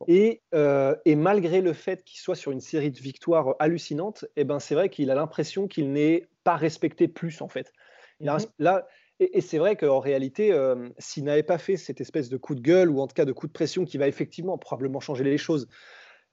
et, 0.09 0.41
euh, 0.55 0.97
et, 1.05 1.17
malgré 1.17 1.61
le 1.61 1.75
fait 1.75 2.03
qu'il 2.05 2.19
soit 2.19 2.35
sur 2.35 2.51
une 2.51 2.61
série 2.61 2.91
de 2.91 2.99
victoires 2.99 3.57
hallucinantes, 3.59 4.25
eh 4.37 4.45
ben 4.45 4.59
c'est 4.59 4.75
vrai 4.75 4.89
qu'il 4.89 5.11
a 5.11 5.15
l'impression 5.15 5.69
qu'il 5.69 5.93
n'est 5.93 6.29
pas 6.45 6.57
respecté 6.57 7.09
plus 7.09 7.43
en 7.43 7.49
fait. 7.49 7.73
Mhm. 8.21 8.39
là, 8.59 8.87
et, 9.21 9.41
c'est 9.41 9.59
vrai 9.59 9.77
qu'en 9.77 10.01
réalité, 10.01 10.53
euh, 10.53 10.89
s'il 10.99 11.25
n'avait 11.25 11.43
pas 11.43 11.59
fait 11.59 11.77
cette 11.77 12.01
espèce 12.01 12.29
de 12.29 12.37
coup 12.37 12.55
de 12.55 12.61
gueule 12.61 12.91
ou 12.91 13.01
en 13.01 13.07
tout 13.07 13.15
cas 13.15 13.25
de 13.25 13.33
coup 13.33 13.47
de 13.47 13.53
pression 13.53 13.85
qui 13.85 13.99
va 13.99 14.09
effectivement 14.09 14.59
probablement 14.59 15.01
changer 15.01 15.25
les 15.25 15.39
choses, 15.39 15.69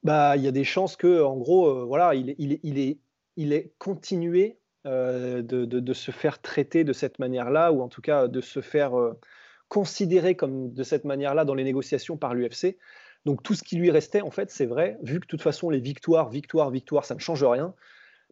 bah 0.03 0.35
il 0.37 0.43
y 0.43 0.47
a 0.47 0.51
des 0.51 0.63
chances 0.63 0.95
que 0.95 1.21
en 1.21 1.37
gros, 1.37 1.67
euh, 1.67 1.85
voilà, 1.85 2.15
il, 2.15 2.35
il, 2.37 2.59
il, 2.63 2.79
est, 2.79 2.99
il 3.35 3.53
est 3.53 3.73
continué 3.77 4.57
de, 4.85 5.41
de, 5.41 5.65
de, 5.65 5.93
se 5.93 6.09
faire 6.09 6.41
traiter 6.41 6.83
de 6.83 6.93
cette 6.93 7.19
manière-là 7.19 7.71
ou 7.71 7.81
en 7.81 7.89
tout 7.89 8.01
cas 8.01 8.27
de 8.27 8.41
se 8.41 8.61
faire 8.61 8.93
considéré 9.67 10.35
comme 10.35 10.73
de 10.73 10.83
cette 10.83 11.05
manière-là 11.05 11.45
dans 11.45 11.53
les 11.53 11.63
négociations 11.63 12.17
par 12.17 12.33
l'UFC. 12.33 12.77
Donc 13.25 13.43
tout 13.43 13.53
ce 13.53 13.63
qui 13.63 13.75
lui 13.75 13.91
restait, 13.91 14.21
en 14.21 14.31
fait, 14.31 14.49
c'est 14.49 14.65
vrai, 14.65 14.97
vu 15.03 15.19
que 15.19 15.25
de 15.25 15.29
toute 15.29 15.41
façon 15.41 15.69
les 15.69 15.79
victoires, 15.79 16.29
victoires, 16.29 16.71
victoires, 16.71 17.05
ça 17.05 17.15
ne 17.15 17.19
change 17.19 17.43
rien, 17.43 17.73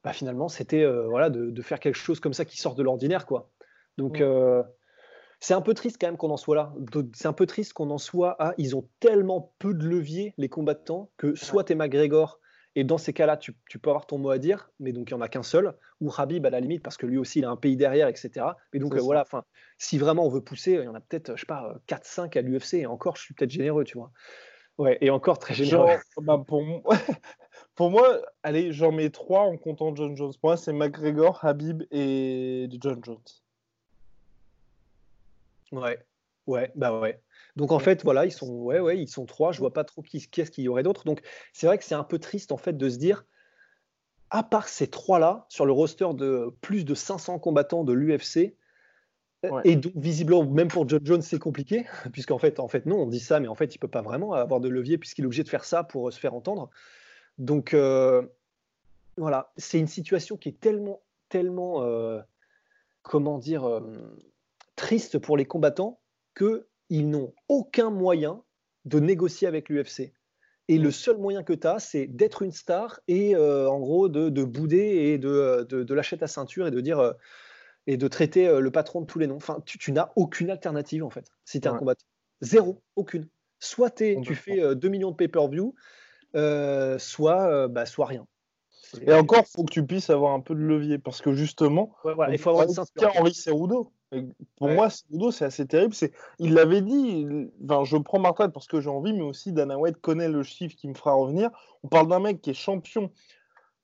bah, 0.04 0.14
finalement 0.14 0.48
c'était 0.48 0.84
euh, 0.84 1.08
voilà, 1.08 1.30
de, 1.30 1.62
faire 1.62 1.80
quelque 1.80 1.96
chose 1.96 2.20
comme 2.20 2.34
ça 2.34 2.46
qui 2.46 2.58
sort 2.58 2.76
de 2.76 2.84
l'ordinaire. 2.84 3.26
quoi. 3.26 3.52
Donc 3.98 4.22
euh, 4.22 4.64
c'est 5.39 5.53
un 5.53 5.62
peu 5.62 5.74
triste 5.74 5.98
quand 6.00 6.08
même 6.08 6.17
qu'on 6.17 6.32
en 6.32 6.38
soit 6.38 6.56
là. 6.56 6.74
C'est 7.13 7.27
un 7.27 7.34
peu 7.34 7.46
triste 7.46 7.74
qu'on 7.74 7.89
en 7.89 7.98
soit 7.98 8.36
à, 8.41 8.53
ils 8.58 8.75
ont 8.75 8.88
tellement 9.00 9.53
peu 9.60 9.74
de 9.74 9.86
leviers, 9.86 10.34
les 10.38 10.50
combattants, 10.50 11.10
que 11.17 11.36
soit 11.36 11.63
t'es 11.63 11.75
McGregor, 11.75 12.39
et 12.75 12.84
dans 12.84 13.00
ces 13.00 13.12
cas-là, 13.12 13.38
tu, 13.38 13.53
peux 13.53 13.89
avoir 13.89 14.06
ton 14.06 14.20
mot 14.20 14.29
à 14.29 14.38
dire, 14.38 14.70
mais 14.79 14.91
donc 14.91 15.10
il 15.10 15.15
n'y 15.15 15.20
en 15.20 15.22
a 15.22 15.27
qu'un 15.27 15.41
seul, 15.41 15.74
ou 16.00 16.12
Habib 16.15 16.46
à 16.46 16.51
la 16.51 16.60
limite, 16.60 16.84
parce 16.84 16.96
que 16.96 17.08
lui 17.08 17.17
aussi, 17.17 17.39
il 17.39 17.46
a 17.46 17.50
un 17.50 17.56
pays 17.56 17.75
derrière, 17.75 18.08
etc. 18.08 18.46
Mais 18.72 18.79
donc 18.79 18.94
euh, 18.94 19.00
voilà, 19.00 19.22
enfin, 19.22 19.44
si 19.79 19.98
vraiment 19.98 20.25
on 20.25 20.29
veut 20.29 20.44
pousser, 20.44 20.74
il 20.74 20.84
y 20.84 20.88
en 20.88 20.94
a 20.94 21.00
peut-être, 21.00 21.36
je 21.36 21.39
sais 21.39 21.48
pas, 21.48 21.75
4-5 21.88 22.38
à 22.38 22.41
l'UFC, 22.41 22.75
et 22.75 22.86
encore, 22.86 23.15
je 23.15 23.24
suis 23.24 23.34
peut-être 23.34 23.50
généreux, 23.50 23.84
tu 23.84 23.98
vois. 23.98 24.12
Ouais, 24.77 24.98
et 25.01 25.10
encore 25.10 25.39
très 25.39 25.56
généreux. 25.56 25.88
Bah, 26.22 26.44
pour, 26.46 26.63
moi, 26.63 26.82
pour 27.75 27.89
moi, 27.89 28.22
allez, 28.44 28.72
j'en 28.72 28.91
mets 28.91 29.10
trois 29.10 29.41
en 29.41 29.58
comptant 29.58 29.96
John 29.96 30.15
Jones. 30.15 30.34
Pour 30.39 30.51
moi, 30.51 30.58
c'est 30.58 30.74
McGregor, 30.74 31.44
Habib 31.44 31.84
et 31.89 32.67
John 32.79 33.00
Jones. 33.03 33.17
Ouais, 35.72 36.00
ouais, 36.48 36.72
bah 36.76 37.00
ouais. 37.00 37.22
Donc 37.56 37.72
en 37.72 37.80
fait, 37.80 38.04
voilà, 38.04 38.26
ils 38.26 38.32
sont, 38.32 38.50
ouais, 38.50 38.80
ouais, 38.80 38.98
ils 38.98 39.08
sont 39.08 39.26
trois. 39.26 39.52
Je 39.52 39.60
vois 39.60 39.74
pas 39.74 39.84
trop 39.84 40.02
qui, 40.02 40.28
qui 40.28 40.42
est-ce 40.42 40.52
qu'il 40.52 40.64
y 40.64 40.70
aurait 40.70 40.84
d'autres. 40.84 41.06
Donc 41.06 41.22
c'est 41.54 41.68
vrai 41.68 41.78
que 41.78 41.84
c'est 41.84 41.96
un 41.96 42.04
peu 42.04 42.20
triste 42.20 42.52
en 42.52 42.58
fait 42.58 42.78
de 42.78 42.90
se 42.90 42.98
dire, 42.98 43.26
à 44.30 44.44
part 44.44 44.68
ces 44.68 44.88
trois-là, 44.88 45.46
sur 45.50 45.66
le 45.66 45.72
roster 45.72 46.08
de 46.14 46.54
plus 46.62 46.86
de 46.86 46.94
500 46.94 47.40
combattants 47.40 47.84
de 47.84 47.94
l'UFC, 47.94 48.56
et 49.64 49.76
donc 49.76 49.94
visiblement 49.96 50.44
même 50.46 50.68
pour 50.68 50.88
John 50.90 51.06
Jones 51.06 51.22
c'est 51.22 51.40
compliqué, 51.40 51.86
puisqu'en 52.12 52.38
fait, 52.38 52.60
en 52.60 52.68
fait 52.68 52.86
non, 52.86 52.98
on 52.98 53.08
dit 53.08 53.20
ça, 53.20 53.40
mais 53.40 53.48
en 53.48 53.56
fait 53.56 53.76
il 53.76 53.78
peut 53.78 53.88
pas 53.88 54.02
vraiment 54.02 54.34
avoir 54.34 54.60
de 54.60 54.68
levier 54.68 54.98
puisqu'il 54.98 55.24
est 55.24 55.26
obligé 55.26 55.44
de 55.44 55.50
faire 55.50 55.64
ça 55.64 55.84
pour 55.84 56.08
euh, 56.08 56.12
se 56.12 56.20
faire 56.20 56.34
entendre. 56.34 56.70
Donc 57.38 57.74
euh, 57.74 58.24
voilà, 59.16 59.52
c'est 59.58 59.80
une 59.80 59.88
situation 59.88 60.38
qui 60.38 60.50
est 60.50 60.60
tellement, 60.60 61.02
tellement, 61.30 61.84
euh, 61.84 62.20
comment 63.04 63.38
dire, 63.38 63.82
triste 64.77 65.19
pour 65.19 65.36
les 65.36 65.43
combattants 65.43 66.00
que 66.34 66.69
ils 66.89 67.10
n'ont 67.10 67.34
aucun 67.50 67.89
moyen 67.89 68.41
de 68.86 69.01
négocier 69.01 69.50
avec 69.50 69.67
l'UFC. 69.67 70.13
Et 70.69 70.77
le 70.77 70.89
mm. 70.89 70.93
seul 70.93 71.17
moyen 71.17 71.43
que 71.43 71.53
tu 71.53 71.67
as, 71.67 71.79
c'est 71.79 72.07
d'être 72.07 72.41
une 72.41 72.51
star 72.51 73.00
et 73.07 73.36
euh, 73.36 73.69
en 73.69 73.79
gros 73.79 74.07
de, 74.07 74.43
bouder 74.43 74.77
et 74.77 75.17
de, 75.17 75.65
de, 75.69 75.93
lâcher 75.93 76.17
ta 76.17 76.27
ceinture 76.27 76.67
et 76.67 76.72
de 76.72 76.79
dire 76.79 77.00
euh, 77.00 77.13
et 77.88 77.98
de 77.98 78.07
traiter 78.07 78.48
euh, 78.48 78.60
le 78.60 78.72
patron 78.72 79.01
de 79.01 79.05
tous 79.05 79.19
les 79.19 79.27
noms. 79.27 79.38
Enfin, 79.38 79.62
tu, 79.65 79.91
n'as 79.91 80.12
aucune 80.15 80.50
alternative 80.50 81.03
en 81.03 81.10
fait 81.10 81.27
si 81.43 81.60
tu 81.60 81.67
es 81.67 81.72
un 81.72 81.77
combattant. 81.77 82.05
Zéro, 82.41 82.81
aucune. 82.96 83.27
Soit 83.60 83.91
tu 83.91 84.36
fais 84.36 84.75
2 84.75 84.88
millions 84.89 85.10
de 85.10 85.15
pay-per-view, 85.15 85.74
soit, 87.00 87.67
bah, 87.67 87.86
soit 87.88 88.05
rien. 88.05 88.27
Et 89.01 89.13
encore, 89.13 89.43
il 89.48 89.50
faut 89.50 89.63
que 89.63 89.74
tu 89.74 89.84
puisses 89.84 90.12
avoir 90.12 90.34
un 90.34 90.39
peu 90.39 90.53
de 90.53 90.60
levier 90.60 91.00
parce 91.00 91.22
que 91.22 91.34
justement, 91.34 91.96
il 92.29 92.38
faut 92.38 92.51
avoir 92.51 92.67
une 92.67 92.74
ceinture. 92.74 93.12
Henri 93.15 93.34
Cerudo, 93.34 93.91
pour 94.56 94.70
moi, 94.70 94.90
c'est 94.90 95.46
assez 95.46 95.68
terrible. 95.68 95.94
C'est, 95.94 96.14
il 96.40 96.54
l'avait 96.54 96.82
dit. 96.82 97.28
Enfin, 97.64 97.84
je 97.84 97.98
prends 97.98 98.20
ma 98.20 98.30
retraite 98.30 98.52
parce 98.54 98.68
que 98.68 98.80
j'ai 98.80 98.90
envie, 98.90 99.14
mais 99.14 99.24
aussi 99.24 99.52
Dana 99.52 99.78
White 99.78 99.98
connaît 99.98 100.30
le 100.30 100.44
chiffre 100.44 100.76
qui 100.76 100.88
me 100.88 100.94
fera 100.94 101.14
revenir. 101.14 101.50
On 101.84 101.88
parle 101.88 102.08
d'un 102.08 102.20
mec 102.20 102.42
qui 102.42 102.52
est 102.52 102.54
champion 102.54 103.12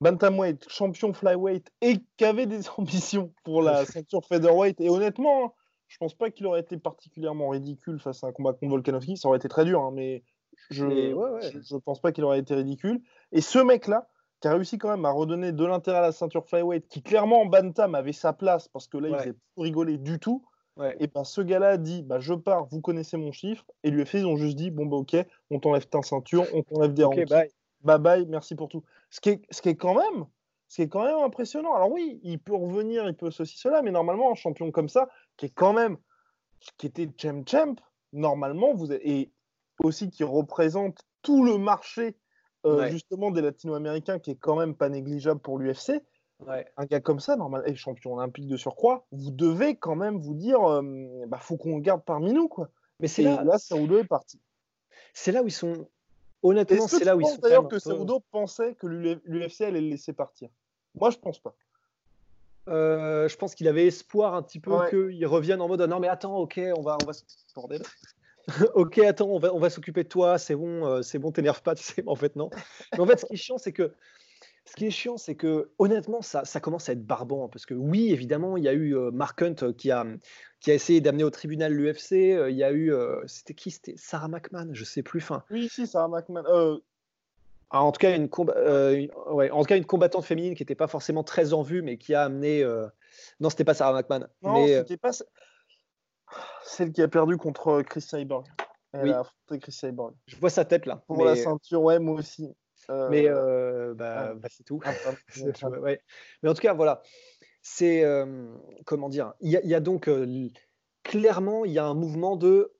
bantamweight, 0.01 0.67
champion 0.69 1.13
flyweight 1.13 1.71
et 1.81 1.97
qui 2.17 2.25
avait 2.25 2.45
des 2.45 2.61
ambitions 2.77 3.33
pour 3.43 3.61
la 3.61 3.85
ceinture 3.85 4.25
featherweight. 4.25 4.79
Et 4.81 4.89
honnêtement, 4.89 5.45
hein, 5.45 5.51
je 5.87 5.97
pense 5.97 6.13
pas 6.13 6.29
qu'il 6.31 6.45
aurait 6.45 6.61
été 6.61 6.77
particulièrement 6.77 7.49
ridicule 7.49 7.99
face 7.99 8.23
à 8.23 8.27
un 8.27 8.31
combat 8.31 8.53
contre 8.53 8.71
Volkanovski. 8.71 9.17
Ça 9.17 9.27
aurait 9.27 9.37
été 9.37 9.49
très 9.49 9.65
dur, 9.65 9.81
hein, 9.81 9.91
mais 9.93 10.23
je, 10.69 10.87
je, 10.87 11.59
je 11.61 11.77
pense 11.77 12.01
pas 12.01 12.11
qu'il 12.11 12.23
aurait 12.23 12.39
été 12.39 12.55
ridicule. 12.55 13.01
Et 13.31 13.41
ce 13.41 13.59
mec-là, 13.59 14.07
qui 14.43 14.49
a 14.49 14.55
réussi 14.55 14.77
quand 14.77 14.89
même 14.89 15.05
à 15.05 15.11
redonner 15.11 15.53
de 15.53 15.65
l'intérêt 15.65 15.99
à 15.99 16.01
la 16.01 16.11
ceinture 16.11 16.45
flyweight, 16.45 16.89
qui 16.89 17.01
clairement 17.01 17.43
en 17.43 17.45
bantam 17.45 17.95
avait 17.95 18.11
sa 18.11 18.33
place 18.33 18.67
parce 18.67 18.89
que 18.89 18.97
là, 18.97 19.07
il 19.07 19.11
n'avait 19.13 19.31
pas 19.31 19.39
rigolé 19.61 19.97
du 19.97 20.19
tout. 20.19 20.43
Et 20.99 21.07
ben 21.07 21.23
ce 21.23 21.39
gars-là 21.39 21.77
dit 21.77 22.03
bah, 22.03 22.19
Je 22.19 22.33
pars, 22.33 22.65
vous 22.65 22.81
connaissez 22.81 23.15
mon 23.15 23.31
chiffre. 23.31 23.63
Et 23.83 23.89
l'UFC, 23.89 24.15
ils 24.15 24.25
ont 24.25 24.35
juste 24.35 24.57
dit 24.57 24.69
Bon, 24.69 24.85
bah, 24.85 24.97
ok, 24.97 25.15
on 25.49 25.61
t'enlève 25.61 25.87
ta 25.87 26.01
ceinture, 26.01 26.43
on 26.53 26.61
t'enlève 26.61 26.93
des 26.93 27.05
okay, 27.05 27.23
bye. 27.23 27.49
bye 27.83 27.99
bye, 27.99 28.25
merci 28.25 28.55
pour 28.55 28.67
tout. 28.67 28.83
Ce 29.09 29.21
qui 29.21 29.29
est, 29.29 29.41
ce 29.49 29.61
qui 29.61 29.69
est 29.69 29.77
quand 29.77 29.95
même. 29.95 30.25
Ce 30.67 30.75
qui 30.75 30.81
est 30.81 30.89
quand 30.89 31.05
même 31.05 31.23
impressionnant. 31.23 31.73
Alors 31.73 31.89
oui, 31.89 32.19
il 32.23 32.37
peut 32.37 32.55
revenir, 32.55 33.07
il 33.07 33.15
peut 33.15 33.31
ceci, 33.31 33.57
cela, 33.57 33.81
mais 33.81 33.91
normalement, 33.91 34.29
un 34.29 34.35
champion 34.35 34.71
comme 34.71 34.89
ça, 34.89 35.07
qui 35.37 35.45
est 35.45 35.53
quand 35.55 35.71
même, 35.71 35.95
qui 36.77 36.87
était 36.87 37.09
champ 37.17 37.47
champ, 37.47 37.75
normalement, 38.11 38.73
vous 38.73 38.91
et 38.91 39.31
aussi 39.81 40.09
qui 40.09 40.25
représente 40.25 41.05
tout 41.21 41.45
le 41.45 41.57
marché 41.57 42.17
euh, 42.65 42.89
justement 42.89 43.31
des 43.31 43.41
latino-américains 43.41 44.19
qui 44.19 44.31
est 44.31 44.35
quand 44.35 44.55
même 44.55 44.75
pas 44.75 44.89
négligeable 44.89 45.39
pour 45.39 45.59
l'UFC. 45.59 46.01
Un 46.47 46.85
gars 46.85 46.99
comme 46.99 47.19
ça, 47.19 47.37
normal, 47.37 47.63
et 47.65 47.75
champion 47.75 48.15
olympique 48.15 48.47
de 48.47 48.57
surcroît, 48.57 49.05
vous 49.11 49.31
devez 49.31 49.77
quand 49.77 49.95
même 49.95 50.19
vous 50.19 50.33
dire, 50.33 50.61
euh, 50.61 50.81
bah, 51.27 51.39
faut 51.39 51.55
qu'on 51.55 51.77
le 51.77 51.81
garde 51.81 52.03
parmi 52.03 52.33
nous, 52.33 52.49
quoi. 52.49 52.69
Mais 52.99 53.07
c'est 53.07 53.23
là, 53.23 53.43
là 53.43 53.57
Cerudo 53.57 53.97
est 53.97 54.03
parti. 54.03 54.39
C'est 55.13 55.31
là 55.31 55.41
où 55.41 55.47
ils 55.47 55.51
sont. 55.51 55.87
Honnêtement, 56.41 56.87
c'est 56.87 57.05
là 57.05 57.15
où 57.15 57.21
ils 57.21 57.27
sont. 57.27 57.37
D'ailleurs, 57.37 57.67
que 57.67 57.79
Cerudo 57.79 58.21
pensait 58.31 58.75
que 58.75 58.87
l'UFC 58.87 59.61
allait 59.61 59.79
le 59.79 59.89
laisser 59.89 60.11
partir? 60.11 60.49
Moi, 60.95 61.09
je 61.11 61.17
pense 61.17 61.39
pas. 61.39 61.55
Euh, 62.69 63.27
je 63.27 63.35
pense 63.35 63.55
qu'il 63.55 63.67
avait 63.67 63.87
espoir 63.87 64.35
un 64.35 64.41
petit 64.41 64.59
peu 64.59 64.71
qu'il 64.89 65.27
revienne 65.27 65.59
en 65.59 65.67
mode 65.67 65.81
non 65.81 65.99
mais 65.99 66.07
attends 66.07 66.37
ok 66.37 66.61
on 66.77 66.81
va 66.81 66.97
on 67.03 67.05
va 67.05 67.11
bordel 67.53 67.81
ok, 68.75 68.97
attends, 68.99 69.29
on 69.29 69.39
va, 69.39 69.53
on 69.53 69.59
va 69.59 69.69
s'occuper 69.69 70.03
de 70.03 70.09
toi, 70.09 70.37
c'est 70.37 70.55
bon, 70.55 70.85
euh, 70.85 71.01
c'est 71.01 71.19
bon, 71.19 71.31
t'énerve 71.31 71.61
pas, 71.61 71.75
tu 71.75 71.83
sais. 71.83 72.03
En 72.05 72.15
fait, 72.15 72.35
non. 72.35 72.49
Mais 72.93 72.99
en 72.99 73.05
fait, 73.05 73.19
ce 73.19 73.25
qui 73.25 73.33
est 73.33 73.37
chiant, 73.37 73.57
c'est 73.57 73.71
que, 73.71 73.93
ce 74.65 74.75
qui 74.75 74.85
est 74.85 74.91
chiant, 74.91 75.17
c'est 75.17 75.35
que, 75.35 75.71
honnêtement, 75.79 76.21
ça, 76.21 76.45
ça 76.45 76.59
commence 76.59 76.89
à 76.89 76.93
être 76.93 77.05
barbant. 77.05 77.47
Parce 77.47 77.65
que, 77.65 77.73
oui, 77.73 78.11
évidemment, 78.11 78.57
il 78.57 78.63
y 78.63 78.67
a 78.67 78.73
eu 78.73 78.95
euh, 78.95 79.11
Mark 79.11 79.41
Hunt 79.41 79.55
euh, 79.61 79.73
qui 79.73 79.91
a, 79.91 80.05
qui 80.59 80.71
a 80.71 80.73
essayé 80.73 81.01
d'amener 81.01 81.23
au 81.23 81.29
tribunal 81.29 81.73
l'UFC. 81.73 82.11
il 82.49 82.55
y 82.55 82.63
a 82.63 82.71
eu, 82.71 82.93
c'était 83.25 83.53
qui? 83.53 83.71
C'était 83.71 83.95
Sarah 83.97 84.29
McMahon, 84.29 84.69
je 84.73 84.83
sais 84.83 85.03
plus. 85.03 85.19
Fin. 85.19 85.43
Oui, 85.49 85.67
si, 85.69 85.87
Sarah 85.87 86.07
McMahon. 86.07 86.79
Ah, 87.69 87.81
en, 87.83 87.91
tout 87.91 87.97
cas, 87.97 88.15
une 88.15 88.29
ouais, 89.31 89.49
en 89.49 89.61
tout 89.61 89.65
cas, 89.65 89.77
une 89.77 89.85
combattante 89.85 90.23
féminine 90.23 90.53
qui 90.53 90.61
n'était 90.61 90.75
pas 90.75 90.87
forcément 90.87 91.23
très 91.23 91.53
en 91.53 91.63
vue, 91.63 91.81
mais 91.81 91.97
qui 91.97 92.13
a 92.13 92.23
amené. 92.23 92.63
Non, 93.41 93.49
c'était 93.49 93.65
pas 93.65 93.73
Sarah 93.73 93.93
McMahon. 93.93 94.27
Non, 94.41 94.53
mais, 94.53 94.77
c'était 94.77 94.95
pas. 94.95 95.11
Celle 96.63 96.91
qui 96.91 97.01
a 97.01 97.07
perdu 97.07 97.37
contre 97.37 97.67
euh, 97.67 97.83
Chris 97.83 98.01
Cyborg. 98.01 98.45
Elle 98.93 99.11
a 99.11 99.21
affronté 99.21 99.59
Chris 99.59 99.71
Cyborg. 99.71 100.13
Je 100.27 100.35
vois 100.37 100.49
sa 100.49 100.65
tête 100.65 100.85
là. 100.85 101.03
Pour 101.07 101.25
la 101.25 101.35
ceinture, 101.35 101.81
ouais, 101.81 101.99
moi 101.99 102.19
aussi. 102.19 102.53
Euh, 102.89 103.07
mais 103.09 103.27
euh, 103.27 103.93
bah, 103.95 104.33
bah, 104.35 104.47
c'est 104.51 104.63
tout. 104.63 104.81
Mais 106.43 106.49
en 106.49 106.53
tout 106.53 106.61
cas, 106.61 106.73
voilà. 106.73 107.01
C'est 107.61 108.03
comment 108.85 109.09
dire 109.09 109.33
Il 109.41 109.49
y, 109.49 109.75
a 109.75 109.79
donc 109.79 110.09
clairement, 111.03 111.65
il 111.65 111.71
y 111.71 111.79
a 111.79 111.85
un 111.85 111.93
mouvement 111.93 112.35
de 112.35 112.73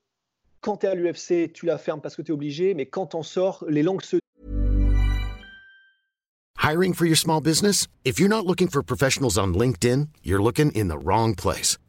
quand 0.60 0.78
tu 0.78 0.86
es 0.86 0.88
à 0.90 0.94
l'UFC, 0.94 1.52
tu 1.52 1.66
la 1.66 1.78
fermes 1.78 2.00
parce 2.00 2.16
que 2.16 2.22
tu 2.22 2.32
es 2.32 2.34
obligé, 2.34 2.74
mais 2.74 2.86
quand 2.86 3.06
t'en 3.08 3.22
sors, 3.22 3.64
les 3.68 3.82
langues 3.82 4.02
se. 4.02 4.16
Hiring 6.62 6.94
for 6.94 7.06
your 7.06 7.16
small 7.16 7.42
business? 7.42 7.86
If 8.04 8.18
you're 8.18 8.30
not 8.30 8.46
looking 8.46 8.68
for 8.68 8.82
professionals 8.82 9.36
on 9.36 9.48
LinkedIn, 9.54 10.08
you're 10.22 10.42
looking 10.42 10.70
in 10.74 10.88
the 10.88 10.96
wrong 10.96 11.34
place. 11.34 11.76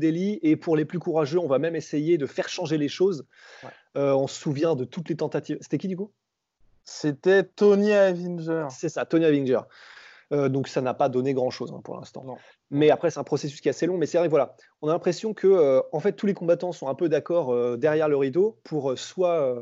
Et 0.00 0.56
pour 0.56 0.76
les 0.76 0.84
plus 0.84 0.98
courageux, 0.98 1.38
on 1.38 1.46
va 1.46 1.58
même 1.58 1.76
essayer 1.76 2.18
de 2.18 2.26
faire 2.26 2.48
changer 2.48 2.78
les 2.78 2.88
choses. 2.88 3.26
Ouais. 3.62 3.70
Euh, 3.96 4.12
on 4.12 4.26
se 4.26 4.40
souvient 4.40 4.74
de 4.74 4.84
toutes 4.84 5.08
les 5.08 5.16
tentatives. 5.16 5.58
C'était 5.60 5.78
qui 5.78 5.88
du 5.88 5.96
coup? 5.96 6.10
C'était 6.84 7.44
Tony 7.44 7.92
Avinger. 7.92 8.66
C'est 8.70 8.88
ça, 8.88 9.06
Tony 9.06 9.24
Avinger. 9.24 9.60
Euh, 10.32 10.48
donc 10.48 10.68
ça 10.68 10.80
n'a 10.80 10.94
pas 10.94 11.08
donné 11.08 11.34
grand-chose 11.34 11.72
hein, 11.72 11.80
pour 11.84 11.96
l'instant. 11.96 12.24
Mais 12.70 12.90
après, 12.90 13.10
c'est 13.10 13.20
un 13.20 13.24
processus 13.24 13.60
qui 13.60 13.68
est 13.68 13.70
assez 13.70 13.86
long. 13.86 13.98
Mais 13.98 14.06
c'est 14.06 14.18
vrai, 14.18 14.28
voilà, 14.28 14.56
on 14.82 14.88
a 14.88 14.92
l'impression 14.92 15.34
que 15.34 15.46
euh, 15.46 15.80
en 15.92 16.00
fait 16.00 16.12
tous 16.12 16.26
les 16.26 16.34
combattants 16.34 16.72
sont 16.72 16.88
un 16.88 16.94
peu 16.94 17.08
d'accord 17.08 17.52
euh, 17.52 17.76
derrière 17.76 18.08
le 18.08 18.16
rideau 18.16 18.58
pour 18.64 18.98
soit 18.98 19.54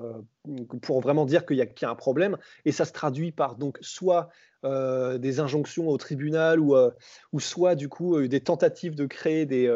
pour 0.83 1.01
vraiment 1.01 1.25
dire 1.25 1.47
qu'il 1.47 1.57
y, 1.57 1.61
y, 1.61 1.85
a 1.85 1.91
un 1.91 1.95
problème, 1.95 2.37
et 2.65 2.73
ça 2.73 2.85
se 2.85 2.93
traduit 2.93 3.33
par 3.33 3.57
donc 3.57 3.79
soit 3.81 4.29
des 4.65 5.41
injonctions 5.41 5.89
au 5.89 5.97
tribunal 5.97 6.61
ou, 6.61 6.77
ou 7.33 7.41
soit 7.41 7.75
du 7.75 7.89
coup 7.89 8.21
des 8.29 8.41
tentatives 8.41 8.95
de 8.95 9.07
créer 9.07 9.45
des 9.45 9.69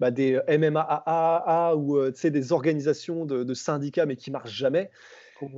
bah, 0.00 0.10
des 0.10 0.40
MMAAA 0.48 1.74
ou 1.76 2.10
des 2.10 2.52
organisations 2.52 3.26
de, 3.26 3.44
de, 3.44 3.54
syndicats 3.54 4.06
mais 4.06 4.16
qui 4.16 4.30
marchent 4.30 4.54
jamais. 4.54 4.90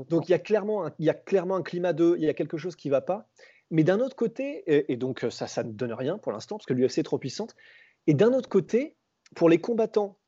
Donc 0.09 0.29
il 0.29 0.33
y 0.33 0.35
a 0.35 0.39
clairement 0.39 0.87
un, 0.87 0.93
il 0.99 1.07
y 1.07 1.11
a 1.11 1.15
clairement 1.15 1.57
un 1.57 1.63
climat 1.63 1.93
de, 1.93 2.15
il 2.19 2.25
y 2.25 2.29
a 2.29 2.35
quelque 2.35 2.59
chose 2.59 2.77
qui 2.77 2.91
va 2.91 3.01
pas. 3.01 3.29
Mais 3.71 3.85
d'un 3.85 4.01
autre 4.01 4.17
côté, 4.17 4.65
et, 4.67 4.97
donc 4.97 5.25
ça, 5.31 5.47
ça 5.47 5.63
ne 5.63 5.73
donne 5.73 5.93
rien 5.93 6.19
pour 6.19 6.33
l'instant, 6.33 6.57
parce 6.57 6.67
que 6.67 6.75
l'UFC 6.75 6.99
est 6.99 7.03
trop 7.05 7.19
puissante, 7.19 7.55
et 8.07 8.15
d'un 8.15 8.33
autre 8.33 8.49
côté, 8.49 8.97
pour 9.35 9.49
les 9.49 9.59
combattants 9.59 10.19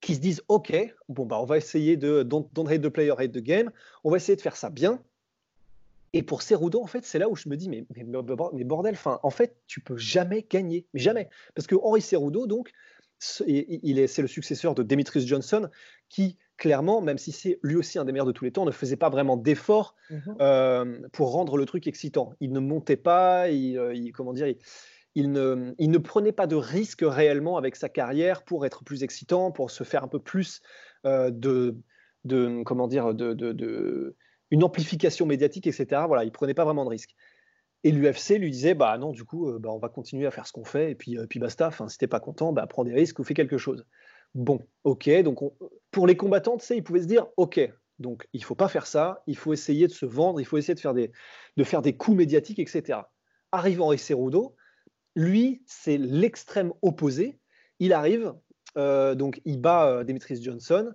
qui 0.00 0.14
se 0.16 0.20
disent 0.20 0.42
OK, 0.48 0.74
bon, 1.08 1.24
bah, 1.24 1.40
on 1.40 1.44
va 1.44 1.56
essayer 1.56 1.96
de 1.96 2.22
don't, 2.22 2.68
hate 2.68 2.82
the 2.82 2.88
player, 2.88 3.14
hate 3.16 3.32
the 3.32 3.38
game, 3.38 3.70
on 4.02 4.10
va 4.10 4.16
essayer 4.16 4.36
de 4.36 4.42
faire 4.42 4.56
ça 4.56 4.70
bien. 4.70 5.02
Et 6.12 6.22
pour 6.22 6.42
Cerudo, 6.42 6.80
en 6.80 6.86
fait, 6.86 7.04
c'est 7.04 7.18
là 7.18 7.28
où 7.28 7.36
je 7.36 7.48
me 7.48 7.56
dis, 7.56 7.68
mais, 7.68 7.84
bordel, 8.64 8.96
en 9.04 9.30
fait, 9.30 9.56
tu 9.66 9.80
peux 9.80 9.96
jamais 9.96 10.46
gagner, 10.48 10.86
mais 10.94 11.00
jamais. 11.00 11.28
Parce 11.54 11.66
que 11.66 11.74
Henri 11.74 12.02
Cerudo, 12.02 12.46
donc, 12.46 12.70
il 13.46 13.98
est, 13.98 14.06
c'est 14.06 14.22
le 14.22 14.28
successeur 14.28 14.74
de 14.74 14.82
Demetrius 14.82 15.26
Johnson, 15.26 15.68
qui 16.08 16.36
clairement, 16.56 17.00
même 17.00 17.18
si 17.18 17.32
c'est 17.32 17.58
lui 17.62 17.76
aussi 17.76 17.98
un 17.98 18.04
des 18.04 18.12
meilleurs 18.12 18.26
de 18.26 18.32
tous 18.32 18.44
les 18.44 18.52
temps, 18.52 18.64
ne 18.64 18.70
faisait 18.70 18.96
pas 18.96 19.10
vraiment 19.10 19.36
d'efforts 19.36 19.94
mhm. 20.10 20.36
euh, 20.40 20.98
pour 21.12 21.32
rendre 21.32 21.56
le 21.56 21.66
truc 21.66 21.86
excitant. 21.86 22.34
Il 22.40 22.52
ne 22.52 22.60
montait 22.60 22.96
pas, 22.96 23.48
il, 23.50 23.76
euh, 23.76 24.10
comment 24.14 24.32
dire, 24.32 24.54
il, 25.14 25.32
ne, 25.32 25.74
il, 25.78 25.90
ne, 25.90 25.98
prenait 25.98 26.32
pas 26.32 26.46
de 26.46 26.56
risques 26.56 27.04
réellement 27.04 27.56
avec 27.56 27.76
sa 27.76 27.88
carrière 27.88 28.42
pour 28.44 28.66
être 28.66 28.84
plus 28.84 29.02
excitant, 29.02 29.50
pour 29.50 29.70
se 29.70 29.84
faire 29.84 30.04
un 30.04 30.08
peu 30.08 30.20
plus 30.20 30.60
euh, 31.06 31.30
de, 31.30 31.76
de, 32.24 32.62
comment 32.64 32.88
dire, 32.88 33.14
de, 33.14 33.32
de, 33.32 34.16
une 34.50 34.64
amplification 34.64 35.26
médiatique, 35.26 35.66
etc. 35.66 36.02
Voilà, 36.06 36.24
il 36.24 36.32
prenait 36.32 36.54
pas 36.54 36.64
vraiment 36.64 36.84
de 36.84 36.90
risques. 36.90 37.14
Et 37.86 37.90
l'UFC 37.90 38.38
lui 38.38 38.50
disait, 38.50 38.72
bah 38.72 38.96
non, 38.96 39.10
du 39.10 39.24
coup, 39.24 39.52
bah, 39.58 39.68
on 39.70 39.78
va 39.78 39.90
continuer 39.90 40.26
à 40.26 40.30
faire 40.30 40.46
ce 40.46 40.52
qu'on 40.52 40.64
fait, 40.64 40.92
et 40.92 40.94
puis, 40.94 41.18
puis 41.28 41.38
basta. 41.38 41.66
Enfin, 41.66 41.86
si 41.88 41.98
t'es 41.98 42.06
pas 42.06 42.20
content, 42.20 42.52
bah, 42.52 42.66
prends 42.66 42.84
des 42.84 42.94
risques 42.94 43.18
ou 43.18 43.24
fais 43.24 43.34
quelque 43.34 43.58
chose. 43.58 43.84
Bon, 44.34 44.60
ok, 44.82 45.08
donc 45.22 45.38
pour 45.90 46.06
les 46.06 46.16
combattants, 46.16 46.56
tu 46.56 46.66
sais, 46.66 46.76
ils 46.76 46.82
pouvaient 46.82 47.02
se 47.02 47.06
dire, 47.06 47.26
ok, 47.36 47.60
donc 47.98 48.26
il 48.32 48.42
faut 48.42 48.56
pas 48.56 48.68
faire 48.68 48.86
ça, 48.86 49.22
il 49.26 49.36
faut 49.36 49.52
essayer 49.52 49.86
de 49.86 49.92
se 49.92 50.06
vendre, 50.06 50.40
il 50.40 50.44
faut 50.44 50.58
essayer 50.58 50.74
de 50.74 50.80
faire 50.80 50.94
des, 50.94 51.12
de 51.56 51.64
faire 51.64 51.82
des 51.82 51.96
coups 51.96 52.16
médiatiques, 52.16 52.58
etc. 52.58 53.00
Arrivant 53.52 53.90
à 53.90 53.96
Cerudo, 53.96 54.56
lui, 55.14 55.62
c'est 55.66 55.96
l'extrême 55.96 56.72
opposé. 56.82 57.38
Il 57.78 57.92
arrive, 57.92 58.34
euh, 58.76 59.14
donc 59.14 59.40
il 59.44 59.60
bat 59.60 59.88
euh, 59.88 60.18
Johnson. 60.40 60.92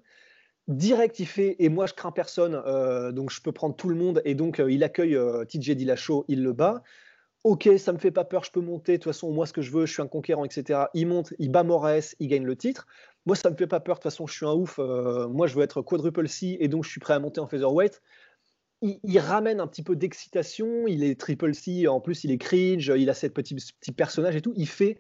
Direct, 0.68 1.20
il 1.20 1.26
fait 1.26 1.56
et 1.60 1.70
moi 1.70 1.88
je 1.88 1.94
crains 1.94 2.12
personne, 2.12 2.62
euh, 2.68 3.12
donc 3.12 3.32
je 3.32 3.42
peux 3.42 3.52
prendre 3.52 3.76
tout 3.76 3.90
le 3.90 3.96
monde 3.96 4.22
et 4.24 4.36
donc 4.36 4.62
il 4.68 4.84
accueille 4.84 5.18
TJ 5.48 5.72
Dillashaw, 5.72 6.26
il 6.28 6.44
le 6.44 6.54
bat. 6.54 6.84
Ok, 7.46 7.70
ça 7.78 7.94
me 7.94 7.98
fait 7.98 8.12
pas 8.12 8.26
peur, 8.26 8.44
je 8.44 8.52
peux 8.52 8.60
monter. 8.60 8.94
De 8.94 8.98
toute 8.98 9.14
façon, 9.14 9.32
moi 9.32 9.46
ce 9.46 9.54
que 9.54 9.62
je 9.62 9.72
veux, 9.72 9.86
je 9.86 9.94
suis 9.94 10.02
un 10.02 10.08
conquérant, 10.08 10.44
etc. 10.46 10.82
Il 10.94 11.08
monte, 11.08 11.34
il 11.40 11.50
bat 11.50 11.64
Moraes, 11.64 12.14
il 12.20 12.28
gagne 12.28 12.44
le 12.44 12.56
titre. 12.56 12.86
Moi, 13.30 13.36
ça 13.36 13.52
me 13.52 13.56
fait 13.56 13.68
pas 13.68 13.80
peur. 13.80 13.98
De 13.98 14.00
toute 14.00 14.12
façon, 14.12 14.26
je 14.26 14.34
suis 14.34 14.46
un 14.48 14.54
ouf. 14.54 14.80
Euh, 14.80 15.28
moi, 15.28 15.46
je 15.46 15.54
veux 15.54 15.62
être 15.62 15.84
quadruple 15.84 16.28
C 16.28 16.58
et 16.60 16.68
donc 16.68 16.84
je 16.84 16.90
suis 16.90 17.00
prêt 17.00 17.14
à 17.14 17.20
monter 17.20 17.40
en 17.40 17.46
featherweight. 17.46 18.02
Il, 18.82 19.00
il 19.04 19.20
ramène 19.20 19.60
un 19.60 19.68
petit 19.68 19.84
peu 19.84 19.96
d'excitation. 19.96 20.88
Il 20.88 21.04
est 21.04 21.20
triple 21.20 21.54
C. 21.54 21.88
En 21.88 22.02
plus, 22.02 22.24
il 22.24 22.32
est 22.32 22.40
cringe. 22.40 22.92
Il 22.98 23.08
a 23.08 23.14
cette 23.14 23.36
petit, 23.36 23.54
petit 23.54 23.92
personnage 23.92 24.36
et 24.36 24.42
tout. 24.42 24.52
Il 24.56 24.68
fait 24.68 25.00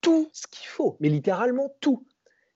tout 0.00 0.28
ce 0.32 0.48
qu'il 0.48 0.66
faut, 0.66 0.96
mais 0.98 1.08
littéralement 1.08 1.72
tout. 1.78 2.04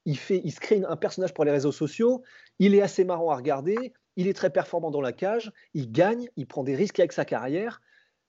Il, 0.05 0.19
fait, 0.19 0.41
il 0.43 0.51
se 0.51 0.59
crée 0.59 0.83
un 0.85 0.97
personnage 0.97 1.33
pour 1.33 1.45
les 1.45 1.53
réseaux 1.53 1.71
sociaux. 1.71 2.25
Il 2.59 2.75
est 2.75 2.83
assez 2.83 3.05
marrant 3.05 3.31
à 3.31 3.37
regarder. 3.37 3.93
Il 4.17 4.27
est 4.27 4.35
très 4.35 4.51
performant 4.51 4.91
dans 4.91 5.01
la 5.01 5.13
cage. 5.13 5.53
Il 5.75 5.93
gagne. 5.93 6.29
Il 6.35 6.49
prend 6.49 6.65
des 6.65 6.75
risques 6.75 6.99
avec 6.99 7.13
sa 7.13 7.25
carrière. 7.25 7.81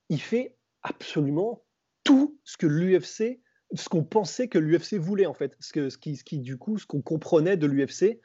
Il 0.09 0.21
fait 0.21 0.55
absolument 0.83 1.63
tout 2.03 2.37
ce 2.43 2.57
que 2.57 2.67
l'UFC 2.67 3.41
ce 3.73 3.89
qu'on 3.89 4.03
pensait 4.03 4.47
que 4.47 4.57
l'UFC 4.57 4.95
voulait 4.95 5.25
en 5.25 5.33
fait, 5.33 5.55
ce, 5.59 5.73
que, 5.73 5.89
ce, 5.89 5.97
qui, 5.97 6.15
ce 6.15 6.23
qui 6.23 6.39
du 6.39 6.57
coup, 6.57 6.77
ce 6.77 6.85
qu'on 6.85 7.01
comprenait 7.01 7.57
de 7.57 7.67
l'UFC. 7.67 8.19